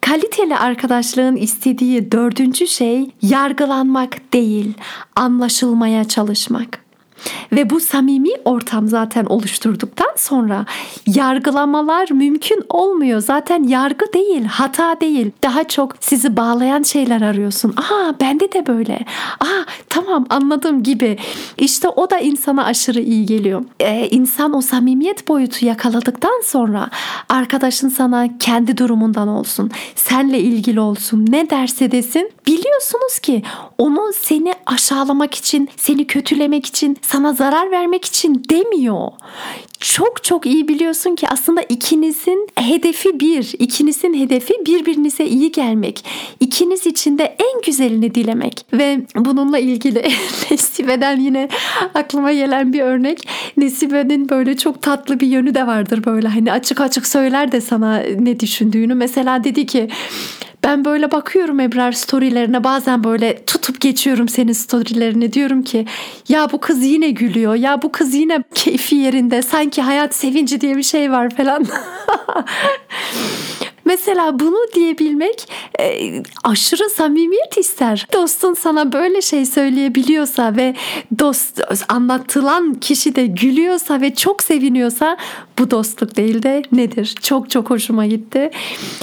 Kaliteli 0.01 0.57
arkadaşlığın 0.57 1.37
istediği 1.37 2.13
dördüncü 2.13 2.67
şey 2.67 3.11
yargılanmak 3.23 4.33
değil, 4.33 4.75
anlaşılmaya 5.17 6.05
çalışmak. 6.05 6.82
Ve 7.53 7.71
bu 7.71 7.81
samimi 7.81 8.31
ortam 8.45 8.89
zaten 8.89 9.25
oluşturduktan 9.25 10.13
sonra 10.17 10.67
yargılamalar 11.07 12.11
mümkün 12.11 12.63
olmuyor. 12.69 13.21
Zaten 13.21 13.63
yargı 13.63 14.13
değil, 14.13 14.45
hata 14.45 15.01
değil. 15.01 15.31
Daha 15.43 15.65
çok 15.65 15.95
sizi 16.01 16.37
bağlayan 16.37 16.83
şeyler 16.83 17.21
arıyorsun. 17.21 17.75
Aa 17.77 18.13
bende 18.21 18.53
de 18.53 18.67
böyle. 18.67 18.99
Aa 19.41 19.65
tamam 19.89 20.27
anladım 20.31 20.83
gibi. 20.83 21.19
İşte 21.59 21.89
o 21.89 22.11
da 22.11 22.19
insana 22.19 22.65
aşırı 22.65 23.01
iyi 23.01 23.27
geliyor. 23.27 23.65
Ee, 23.81 24.09
insan 24.11 24.55
o 24.55 24.61
samimiyet 24.61 25.29
boyutu 25.29 25.67
yakaladıktan 25.67 26.43
sonra 26.45 26.91
arkadaşın 27.29 27.89
sana 27.89 28.39
kendi 28.39 28.77
durumundan 28.77 29.29
olsun, 29.29 29.71
senle 29.95 30.41
ilgili 30.41 30.81
olsun, 30.81 31.27
ne 31.29 31.51
derse 31.51 31.93
desin 31.93 32.31
biliyorsunuz 32.47 33.19
ki 33.19 33.43
onu 33.79 34.13
seni 34.21 34.55
aşağılamak 34.67 35.35
için, 35.35 35.69
seni 35.77 36.07
kötülemek 36.07 36.67
için, 36.67 36.97
sana 37.13 37.33
zarar 37.33 37.71
vermek 37.71 38.05
için 38.05 38.45
demiyor. 38.51 39.09
Çok 39.83 40.25
çok 40.25 40.47
iyi 40.47 40.69
biliyorsun 40.69 41.15
ki 41.15 41.29
aslında 41.29 41.63
ikinizin 41.63 42.49
hedefi 42.55 43.21
bir. 43.21 43.53
İkinizin 43.59 44.15
hedefi 44.15 44.55
birbirinize 44.67 45.27
iyi 45.27 45.53
gelmek. 45.53 46.05
İkiniz 46.41 46.87
için 46.87 47.19
de 47.19 47.37
en 47.39 47.63
güzelini 47.67 48.15
dilemek. 48.15 48.67
Ve 48.73 49.01
bununla 49.17 49.59
ilgili 49.59 50.03
Nesibe'den 50.51 51.21
yine 51.21 51.49
aklıma 51.95 52.33
gelen 52.33 52.73
bir 52.73 52.81
örnek. 52.81 53.29
Nesibe'nin 53.57 54.29
böyle 54.29 54.57
çok 54.57 54.83
tatlı 54.83 55.21
bir 55.21 55.27
yönü 55.27 55.55
de 55.55 55.67
vardır 55.67 56.05
böyle. 56.05 56.29
Hani 56.29 56.53
açık 56.53 56.81
açık 56.81 57.07
söyler 57.07 57.53
de 57.53 57.61
sana 57.61 57.99
ne 57.99 58.41
düşündüğünü. 58.41 58.95
Mesela 58.95 59.45
dedi 59.45 59.67
ki 59.67 59.89
Ben 60.65 60.85
böyle 60.85 61.11
bakıyorum 61.11 61.61
Ebrar 61.61 61.93
storylerine 61.93 62.65
bazen 62.65 63.05
böyle 63.05 63.45
tutup 63.45 63.81
geçiyorum 63.81 64.29
senin 64.29 64.53
storylerini 64.53 65.33
diyorum 65.33 65.63
ki 65.63 65.87
ya 66.29 66.53
bu 66.53 66.61
kız 66.61 66.85
yine 66.85 67.11
gülüyor 67.11 67.55
ya 67.55 67.83
bu 67.83 67.93
kız 67.93 68.15
yine 68.15 68.45
keyfi 68.55 68.97
yerinde 68.97 69.43
sanki 69.43 69.72
hayat 69.81 70.15
sevinci 70.15 70.61
diye 70.61 70.77
bir 70.77 70.83
şey 70.83 71.13
var 71.13 71.37
falan. 71.37 71.67
Mesela 73.85 74.41
bunu 74.41 74.57
diyebilmek 74.75 75.49
e, 75.81 76.13
aşırı 76.45 76.91
samimiyet 76.91 77.59
ister. 77.59 78.07
Dostun 78.13 78.55
sana 78.55 78.93
böyle 78.93 79.23
şey 79.23 79.47
söyleyebiliyorsa 79.47 80.57
ve 80.57 80.75
dost 81.19 81.61
anlatılan 81.89 82.75
kişi 82.75 83.17
de 83.17 83.27
gülüyorsa 83.27 84.01
ve 84.01 84.15
çok 84.15 84.43
seviniyorsa 84.43 85.17
bu 85.59 85.71
dostluk 85.71 86.17
değil 86.17 86.43
de 86.43 86.63
nedir? 86.73 87.15
Çok 87.23 87.51
çok 87.51 87.71
hoşuma 87.71 88.07
gitti. 88.07 88.51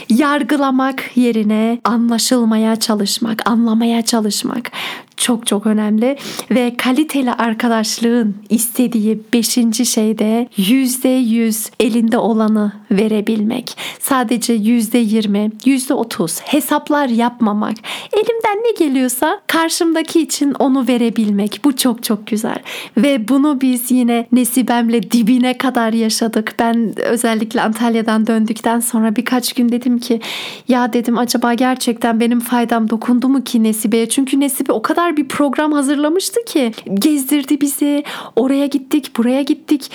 Yargılamak 0.09 1.17
yerine 1.17 1.79
anlaşılmaya 1.83 2.75
çalışmak, 2.75 3.49
anlamaya 3.49 4.01
çalışmak 4.01 4.71
çok 5.19 5.47
çok 5.47 5.65
önemli 5.65 6.17
ve 6.51 6.75
kaliteli 6.77 7.33
arkadaşlığın 7.33 8.35
istediği 8.49 9.21
beşinci 9.33 9.85
şey 9.85 10.19
de 10.19 10.47
yüzde 10.57 11.09
yüz 11.09 11.69
elinde 11.79 12.17
olanı 12.17 12.71
verebilmek. 12.91 13.77
Sadece 13.99 14.53
yüzde 14.53 14.97
yirmi, 14.97 15.51
yüzde 15.65 15.93
otuz 15.93 16.39
hesaplar 16.41 17.09
yapmamak. 17.09 17.73
Elimden 18.13 18.57
ne 18.57 18.85
geliyorsa 18.85 19.41
karşımdaki 19.47 20.21
için 20.21 20.53
onu 20.53 20.87
verebilmek. 20.87 21.61
Bu 21.63 21.75
çok 21.75 22.03
çok 22.03 22.27
güzel. 22.27 22.59
Ve 22.97 23.27
bunu 23.27 23.61
biz 23.61 23.91
yine 23.91 24.27
Nesibem'le 24.31 25.01
dibine 25.11 25.57
kadar 25.57 25.93
yaşadık. 25.93 26.55
Ben 26.59 26.99
özellikle 26.99 27.61
Antalya'dan 27.61 28.27
döndükten 28.27 28.79
sonra 28.79 29.15
birkaç 29.15 29.53
gün 29.53 29.69
dedim 29.69 29.99
ki 29.99 30.21
ya 30.67 30.93
dedim 30.93 31.17
acaba 31.17 31.53
gerçekten 31.53 32.19
benim 32.19 32.39
faydam 32.39 32.89
dokundu 32.89 33.29
mu 33.29 33.43
ki 33.43 33.63
Nesibe'ye? 33.63 34.09
Çünkü 34.09 34.39
Nesibe 34.39 34.71
o 34.71 34.81
kadar 34.81 35.08
bir 35.17 35.27
program 35.27 35.71
hazırlamıştı 35.71 36.45
ki. 36.45 36.71
Gezdirdi 36.93 37.61
bizi. 37.61 38.03
Oraya 38.35 38.65
gittik, 38.65 39.17
buraya 39.17 39.41
gittik. 39.41 39.91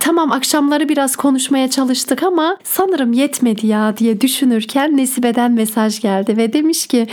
Tamam 0.00 0.32
akşamları 0.32 0.88
biraz 0.88 1.16
konuşmaya 1.16 1.70
çalıştık 1.70 2.22
ama 2.22 2.56
sanırım 2.64 3.12
yetmedi 3.12 3.66
ya 3.66 3.96
diye 3.96 4.20
düşünürken 4.20 4.96
Nesibe'den 4.96 5.52
mesaj 5.52 6.00
geldi 6.00 6.36
ve 6.36 6.52
demiş 6.52 6.86
ki 6.86 7.06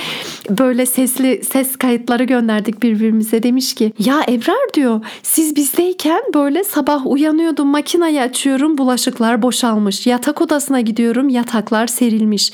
böyle 0.50 0.86
sesli 0.86 1.44
ses 1.44 1.76
kayıtları 1.76 2.24
gönderdik 2.24 2.84
birbirimize. 2.84 3.44
Demiş 3.44 3.76
ki 3.76 3.94
ya 4.00 4.22
Ebrar 4.30 4.74
diyor 4.74 5.02
siz 5.24 5.56
bizdeyken 5.56 6.22
böyle 6.34 6.64
sabah 6.64 7.08
uyanıyordum 7.08 7.68
makinayı 7.68 8.22
açıyorum 8.22 8.78
bulaşıklar 8.78 9.42
boşalmış. 9.42 10.08
Yatak 10.08 10.42
odasına 10.42 10.82
gidiyorum 10.82 11.30
yataklar 11.30 11.88
serilmiş. 11.88 12.52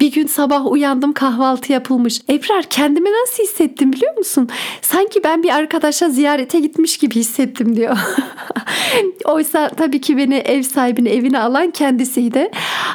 Bir 0.00 0.12
gün 0.12 0.26
sabah 0.26 0.72
uyandım 0.72 1.12
kahvaltı 1.12 1.72
yapılmış. 1.72 2.20
Ebrar 2.30 2.62
kendimi 2.62 3.08
nasıl 3.22 3.42
hissettim 3.42 3.92
biliyor 3.92 4.18
musun 4.18 4.31
sanki 4.82 5.24
ben 5.24 5.42
bir 5.42 5.50
arkadaşa 5.50 6.08
ziyarete 6.08 6.60
gitmiş 6.60 6.98
gibi 6.98 7.14
hissettim 7.14 7.76
diyor. 7.76 7.96
Oysa 9.24 9.68
tabii 9.68 10.00
ki 10.00 10.16
beni 10.16 10.34
ev 10.34 10.62
sahibini 10.62 11.08
evine 11.08 11.38
alan 11.38 11.70
kendisiydi. 11.70 12.50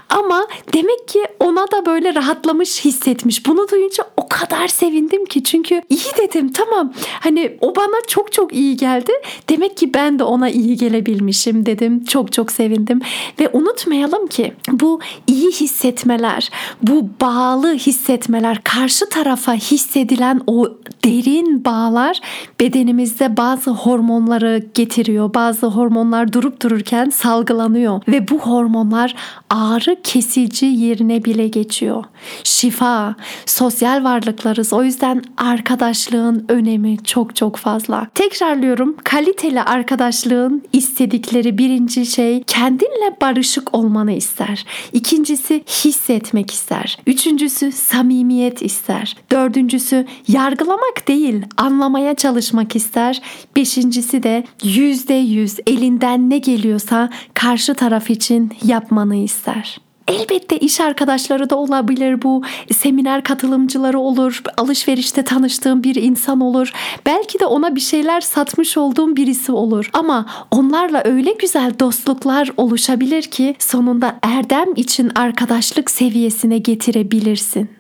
Ama 0.10 0.48
demek 0.74 1.08
ki 1.08 1.20
ona 1.40 1.72
da 1.72 1.86
böyle 1.86 2.16
rahatlamış 2.16 2.86
hissetmiş. 2.86 3.46
Bunu 3.46 3.68
duyunca 3.72 4.04
o 4.18 4.28
kadar 4.30 4.68
sevindim 4.68 5.26
ki. 5.26 5.44
Çünkü 5.44 5.82
iyi 5.90 6.18
dedim 6.18 6.52
tamam. 6.52 6.94
Hani 7.20 7.58
o 7.62 7.76
bana 7.76 8.02
çok 8.08 8.32
çok 8.32 8.54
iyi 8.54 8.78
geldi. 8.78 9.12
Demek 9.50 9.78
ki 9.78 9.94
ben 9.94 10.20
de 10.20 10.24
ona 10.24 10.50
iyi 10.50 10.78
gelebilmişim 10.78 11.66
dedim. 11.66 12.06
Çok 12.06 12.32
çok 12.32 12.52
sevindim. 12.52 13.02
Ve 13.40 13.50
unutmayalım 13.54 14.28
ki 14.28 14.54
bu 14.72 15.00
iyi 15.28 15.52
hissetmeler, 15.52 16.50
bu 16.82 17.10
bağlı 17.22 17.74
hissetmeler, 17.74 18.64
karşı 18.64 19.10
tarafa 19.10 19.54
hissedilen 19.54 20.42
o 20.48 20.70
derin 21.06 21.27
bağlar 21.36 22.20
bedenimizde 22.60 23.38
bazı 23.38 23.72
hormonları 23.72 24.64
getiriyor. 24.74 25.34
Bazı 25.34 25.68
hormonlar 25.68 26.34
durup 26.34 26.62
dururken 26.62 27.10
salgılanıyor 27.10 28.02
ve 28.08 28.28
bu 28.28 28.40
hormonlar 28.40 29.16
ağrı 29.50 29.98
kesici 30.04 30.66
yerine 30.66 31.26
bile 31.26 31.48
geçiyor. 31.48 32.04
Şifa, 32.44 33.16
sosyal 33.46 34.04
varlıklarız. 34.04 34.74
O 34.74 34.84
yüzden 34.84 35.24
arkadaşlığın 35.38 36.46
önemi 36.50 37.04
çok 37.04 37.36
çok 37.36 37.56
fazla. 37.56 38.08
Tekrarlıyorum. 38.16 38.96
Kaliteli 39.04 39.62
arkadaşlığın 39.62 40.64
istedikleri 40.74 41.58
birinci 41.58 42.06
şey 42.06 42.44
kendinle 42.44 43.18
barışık 43.22 43.76
olmanı 43.76 44.12
ister. 44.12 44.66
İkincisi 44.94 45.64
hissetmek 45.68 46.52
ister. 46.52 46.98
Üçüncüsü 47.08 47.72
samimiyet 47.72 48.62
ister. 48.62 49.16
Dördüncüsü 49.32 50.06
yargılamak 50.28 51.08
değil 51.08 51.17
anlamaya 51.58 52.16
çalışmak 52.16 52.76
ister. 52.76 53.22
Beşincisi 53.56 54.24
de 54.24 54.44
yüzde 54.64 55.14
yüz 55.14 55.58
elinden 55.68 56.30
ne 56.30 56.38
geliyorsa 56.38 57.10
karşı 57.34 57.74
taraf 57.74 58.10
için 58.10 58.52
yapmanı 58.64 59.16
ister. 59.16 59.78
Elbette 60.08 60.58
iş 60.58 60.82
arkadaşları 60.82 61.50
da 61.50 61.56
olabilir 61.56 62.22
bu. 62.22 62.44
Seminer 62.72 63.24
katılımcıları 63.24 64.00
olur. 64.00 64.42
Alışverişte 64.58 65.24
tanıştığım 65.24 65.84
bir 65.84 65.96
insan 65.96 66.42
olur. 66.42 66.72
Belki 67.06 67.40
de 67.40 67.46
ona 67.46 67.76
bir 67.76 67.82
şeyler 67.82 68.22
satmış 68.22 68.78
olduğum 68.78 69.16
birisi 69.16 69.52
olur. 69.52 69.90
Ama 69.94 70.26
onlarla 70.52 71.02
öyle 71.06 71.32
güzel 71.32 71.74
dostluklar 71.80 72.52
oluşabilir 72.58 73.24
ki 73.24 73.56
sonunda 73.60 74.20
erdem 74.24 74.74
için 74.76 75.12
arkadaşlık 75.16 75.92
seviyesine 75.92 76.58
getirebilirsin. 76.58 77.77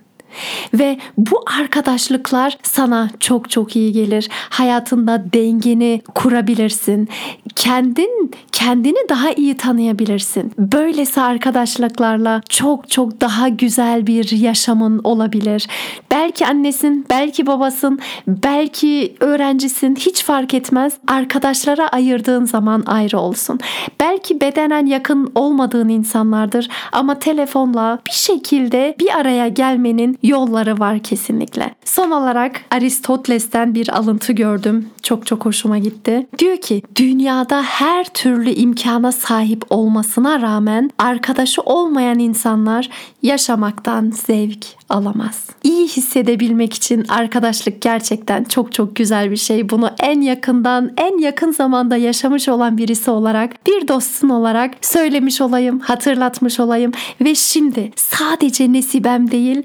Ve 0.74 0.98
bu 1.18 1.44
arkadaşlıklar 1.60 2.58
sana 2.64 3.10
çok 3.20 3.50
çok 3.50 3.76
iyi 3.76 3.92
gelir. 3.92 4.30
Hayatında 4.32 5.24
dengeni 5.34 6.02
kurabilirsin. 6.16 7.10
Kendin 7.56 8.32
kendini 8.52 9.10
daha 9.10 9.32
iyi 9.32 9.58
tanıyabilirsin. 9.58 10.54
Böylesi 10.58 11.22
arkadaşlıklarla 11.22 12.42
çok 12.50 12.90
çok 12.90 13.22
daha 13.22 13.48
güzel 13.48 14.08
bir 14.08 14.32
yaşamın 14.32 15.02
olabilir. 15.04 15.68
Belki 16.12 16.48
annesin, 16.48 17.06
belki 17.10 17.48
babasın, 17.48 18.00
belki 18.28 19.16
öğrencisin 19.20 19.96
hiç 19.96 20.24
fark 20.24 20.54
etmez. 20.54 20.94
Arkadaşlara 21.08 21.88
ayırdığın 21.88 22.46
zaman 22.46 22.84
ayrı 22.86 23.20
olsun. 23.20 23.60
Belki 24.00 24.42
bedenen 24.42 24.86
yakın 24.86 25.32
olmadığın 25.36 25.90
insanlardır 25.90 26.70
ama 26.92 27.20
telefonla 27.20 28.00
bir 28.08 28.12
şekilde 28.12 28.96
bir 29.00 29.18
araya 29.20 29.48
gelmenin 29.48 30.20
yolları 30.28 30.80
var 30.80 31.00
kesinlikle. 31.00 31.76
Son 31.86 32.12
olarak 32.12 32.62
Aristoteles'ten 32.72 33.76
bir 33.76 33.98
alıntı 33.98 34.34
gördüm. 34.34 34.90
Çok 35.04 35.26
çok 35.26 35.46
hoşuma 35.46 35.78
gitti. 35.78 36.28
Diyor 36.40 36.58
ki 36.58 36.82
dünyada 36.96 37.64
her 37.64 38.06
türlü 38.06 38.50
imkana 38.50 39.12
sahip 39.12 39.64
olmasına 39.70 40.42
rağmen 40.42 40.90
arkadaşı 40.98 41.62
olmayan 41.62 42.20
insanlar 42.20 42.90
yaşamaktan 43.22 44.12
zevk 44.28 44.66
alamaz. 44.90 45.46
İyi 45.64 45.88
hissedebilmek 45.88 46.74
için 46.74 47.06
arkadaşlık 47.10 47.82
gerçekten 47.82 48.44
çok 48.44 48.72
çok 48.72 48.96
güzel 48.96 49.32
bir 49.32 49.38
şey. 49.38 49.70
Bunu 49.70 49.90
en 50.00 50.22
yakından, 50.22 50.92
en 50.98 51.18
yakın 51.18 51.52
zamanda 51.52 51.98
yaşamış 51.98 52.50
olan 52.50 52.78
birisi 52.78 53.12
olarak, 53.12 53.68
bir 53.68 53.88
dostun 53.88 54.30
olarak 54.30 54.72
söylemiş 54.82 55.42
olayım, 55.42 55.80
hatırlatmış 55.80 56.60
olayım 56.60 56.92
ve 57.22 57.36
şimdi 57.36 57.92
sadece 57.96 58.74
Nesibem 58.74 59.32
değil, 59.32 59.64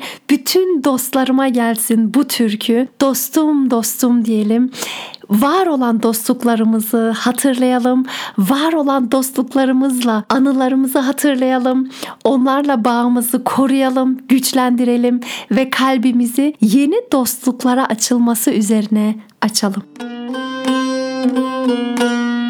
bütün 0.53 0.85
dostlarıma 0.85 1.49
gelsin 1.49 2.15
bu 2.15 2.25
türkü. 2.25 2.89
Dostum 3.01 3.71
dostum 3.71 4.25
diyelim 4.25 4.71
var 5.31 5.67
olan 5.67 6.03
dostluklarımızı 6.03 7.11
hatırlayalım. 7.11 8.07
Var 8.39 8.73
olan 8.73 9.13
dostluklarımızla 9.13 10.25
anılarımızı 10.29 10.99
hatırlayalım. 10.99 11.91
Onlarla 12.25 12.85
bağımızı 12.85 13.45
koruyalım, 13.45 14.19
güçlendirelim 14.29 15.21
ve 15.51 15.71
kalbimizi 15.71 16.55
yeni 16.61 16.97
dostluklara 17.13 17.87
açılması 17.87 18.51
üzerine 18.51 19.17
açalım. 19.41 19.83
Müzik 20.01 22.42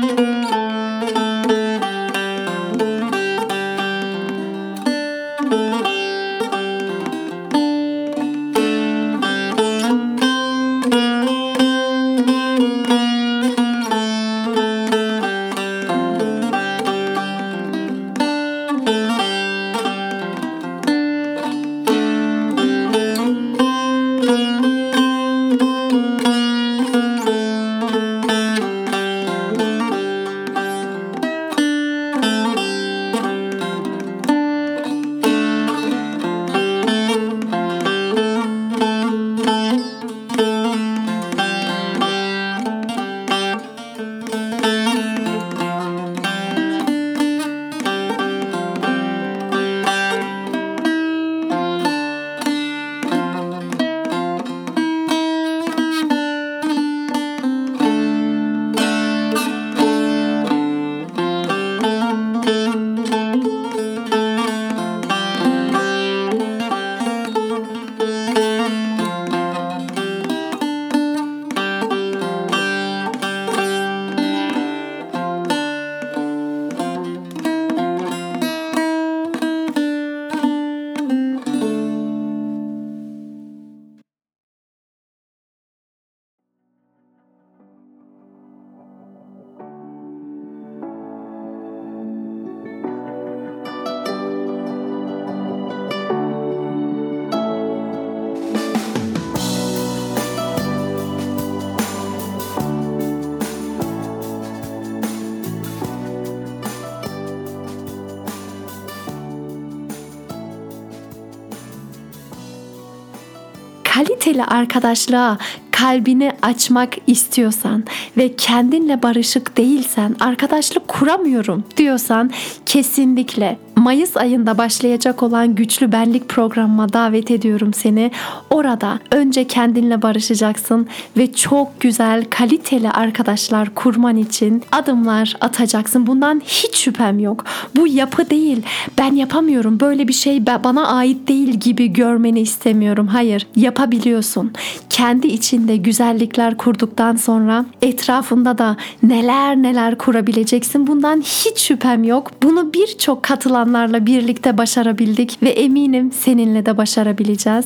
kaliteli 114.04 114.44
arkadaşlığa 114.44 115.38
kalbini 115.70 116.32
açmak 116.42 116.96
istiyorsan 117.06 117.84
ve 118.16 118.36
kendinle 118.36 119.02
barışık 119.02 119.56
değilsen, 119.56 120.16
arkadaşlık 120.20 120.88
kuramıyorum 120.88 121.64
diyorsan 121.76 122.30
kesinlikle 122.66 123.58
Mayıs 123.76 124.16
ayında 124.16 124.58
başlayacak 124.58 125.22
olan 125.22 125.54
Güçlü 125.54 125.92
Benlik 125.92 126.28
programıma 126.28 126.92
davet 126.92 127.30
ediyorum 127.30 127.74
seni. 127.74 128.10
Orada 128.50 128.98
önce 129.10 129.46
kendinle 129.46 130.02
barışacaksın 130.02 130.86
ve 131.16 131.32
çok 131.32 131.80
güzel, 131.80 132.24
kaliteli 132.30 132.90
arkadaşlar 132.90 133.74
kurman 133.74 134.16
için 134.16 134.62
adımlar 134.72 135.36
atacaksın. 135.40 136.06
Bundan 136.06 136.42
hiç 136.44 136.76
şüphem 136.76 137.18
yok. 137.18 137.44
Bu 137.76 137.86
yapı 137.86 138.30
değil. 138.30 138.62
Ben 138.98 139.14
yapamıyorum. 139.14 139.80
Böyle 139.80 140.08
bir 140.08 140.12
şey 140.12 140.46
bana 140.46 140.86
ait 140.86 141.28
değil 141.28 141.54
gibi 141.54 141.92
görmeni 141.92 142.40
istemiyorum. 142.40 143.06
Hayır, 143.06 143.46
yapabiliyorsun. 143.56 144.52
Kendi 144.90 145.26
içinde 145.26 145.76
güzellikler 145.76 146.56
kurduktan 146.56 147.16
sonra 147.16 147.64
etrafında 147.82 148.58
da 148.58 148.76
neler 149.02 149.56
neler 149.56 149.98
kurabileceksin. 149.98 150.86
Bundan 150.86 151.20
hiç 151.20 151.58
şüphem 151.58 152.04
yok. 152.04 152.30
Bunu 152.42 152.74
birçok 152.74 153.22
katılan 153.22 153.61
insanlarla 153.62 154.06
birlikte 154.06 154.58
başarabildik 154.58 155.42
ve 155.42 155.50
eminim 155.50 156.12
seninle 156.12 156.66
de 156.66 156.76
başarabileceğiz. 156.76 157.64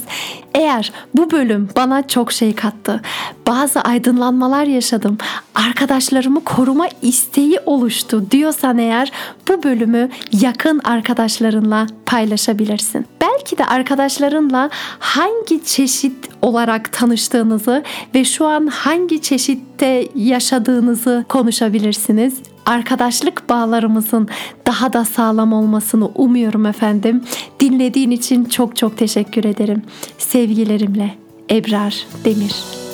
Eğer 0.55 0.93
bu 1.15 1.31
bölüm 1.31 1.69
bana 1.77 2.07
çok 2.07 2.33
şey 2.33 2.55
kattı, 2.55 3.01
bazı 3.47 3.81
aydınlanmalar 3.81 4.65
yaşadım, 4.65 5.19
arkadaşlarımı 5.55 6.45
koruma 6.45 6.89
isteği 7.03 7.59
oluştu 7.67 8.31
diyorsan 8.31 8.79
eğer 8.79 9.13
bu 9.49 9.63
bölümü 9.63 10.09
yakın 10.33 10.81
arkadaşlarınla 10.85 11.87
paylaşabilirsin. 12.07 13.07
Belki 13.21 13.59
de 13.59 13.65
arkadaşlarınla 13.65 14.71
hangi 14.99 15.65
çeşit 15.65 16.29
olarak 16.43 16.93
tanıştığınızı 16.93 17.83
ve 18.15 18.25
şu 18.25 18.47
an 18.47 18.67
hangi 18.67 19.23
çeşitte 19.23 20.09
yaşadığınızı 20.15 21.25
konuşabilirsiniz 21.29 22.35
arkadaşlık 22.67 23.49
bağlarımızın 23.49 24.29
daha 24.67 24.93
da 24.93 25.05
sağlam 25.05 25.53
olmasını 25.53 26.07
umuyorum 26.07 26.67
efendim. 26.67 27.25
Dinlediğin 27.61 28.11
için 28.11 28.45
çok 28.45 28.77
çok 28.77 28.99
teşekkür 28.99 29.45
ederim. 29.45 29.83
Sevgilerimle 30.19 31.15
Ebrar 31.51 32.07
Demir. 32.25 32.86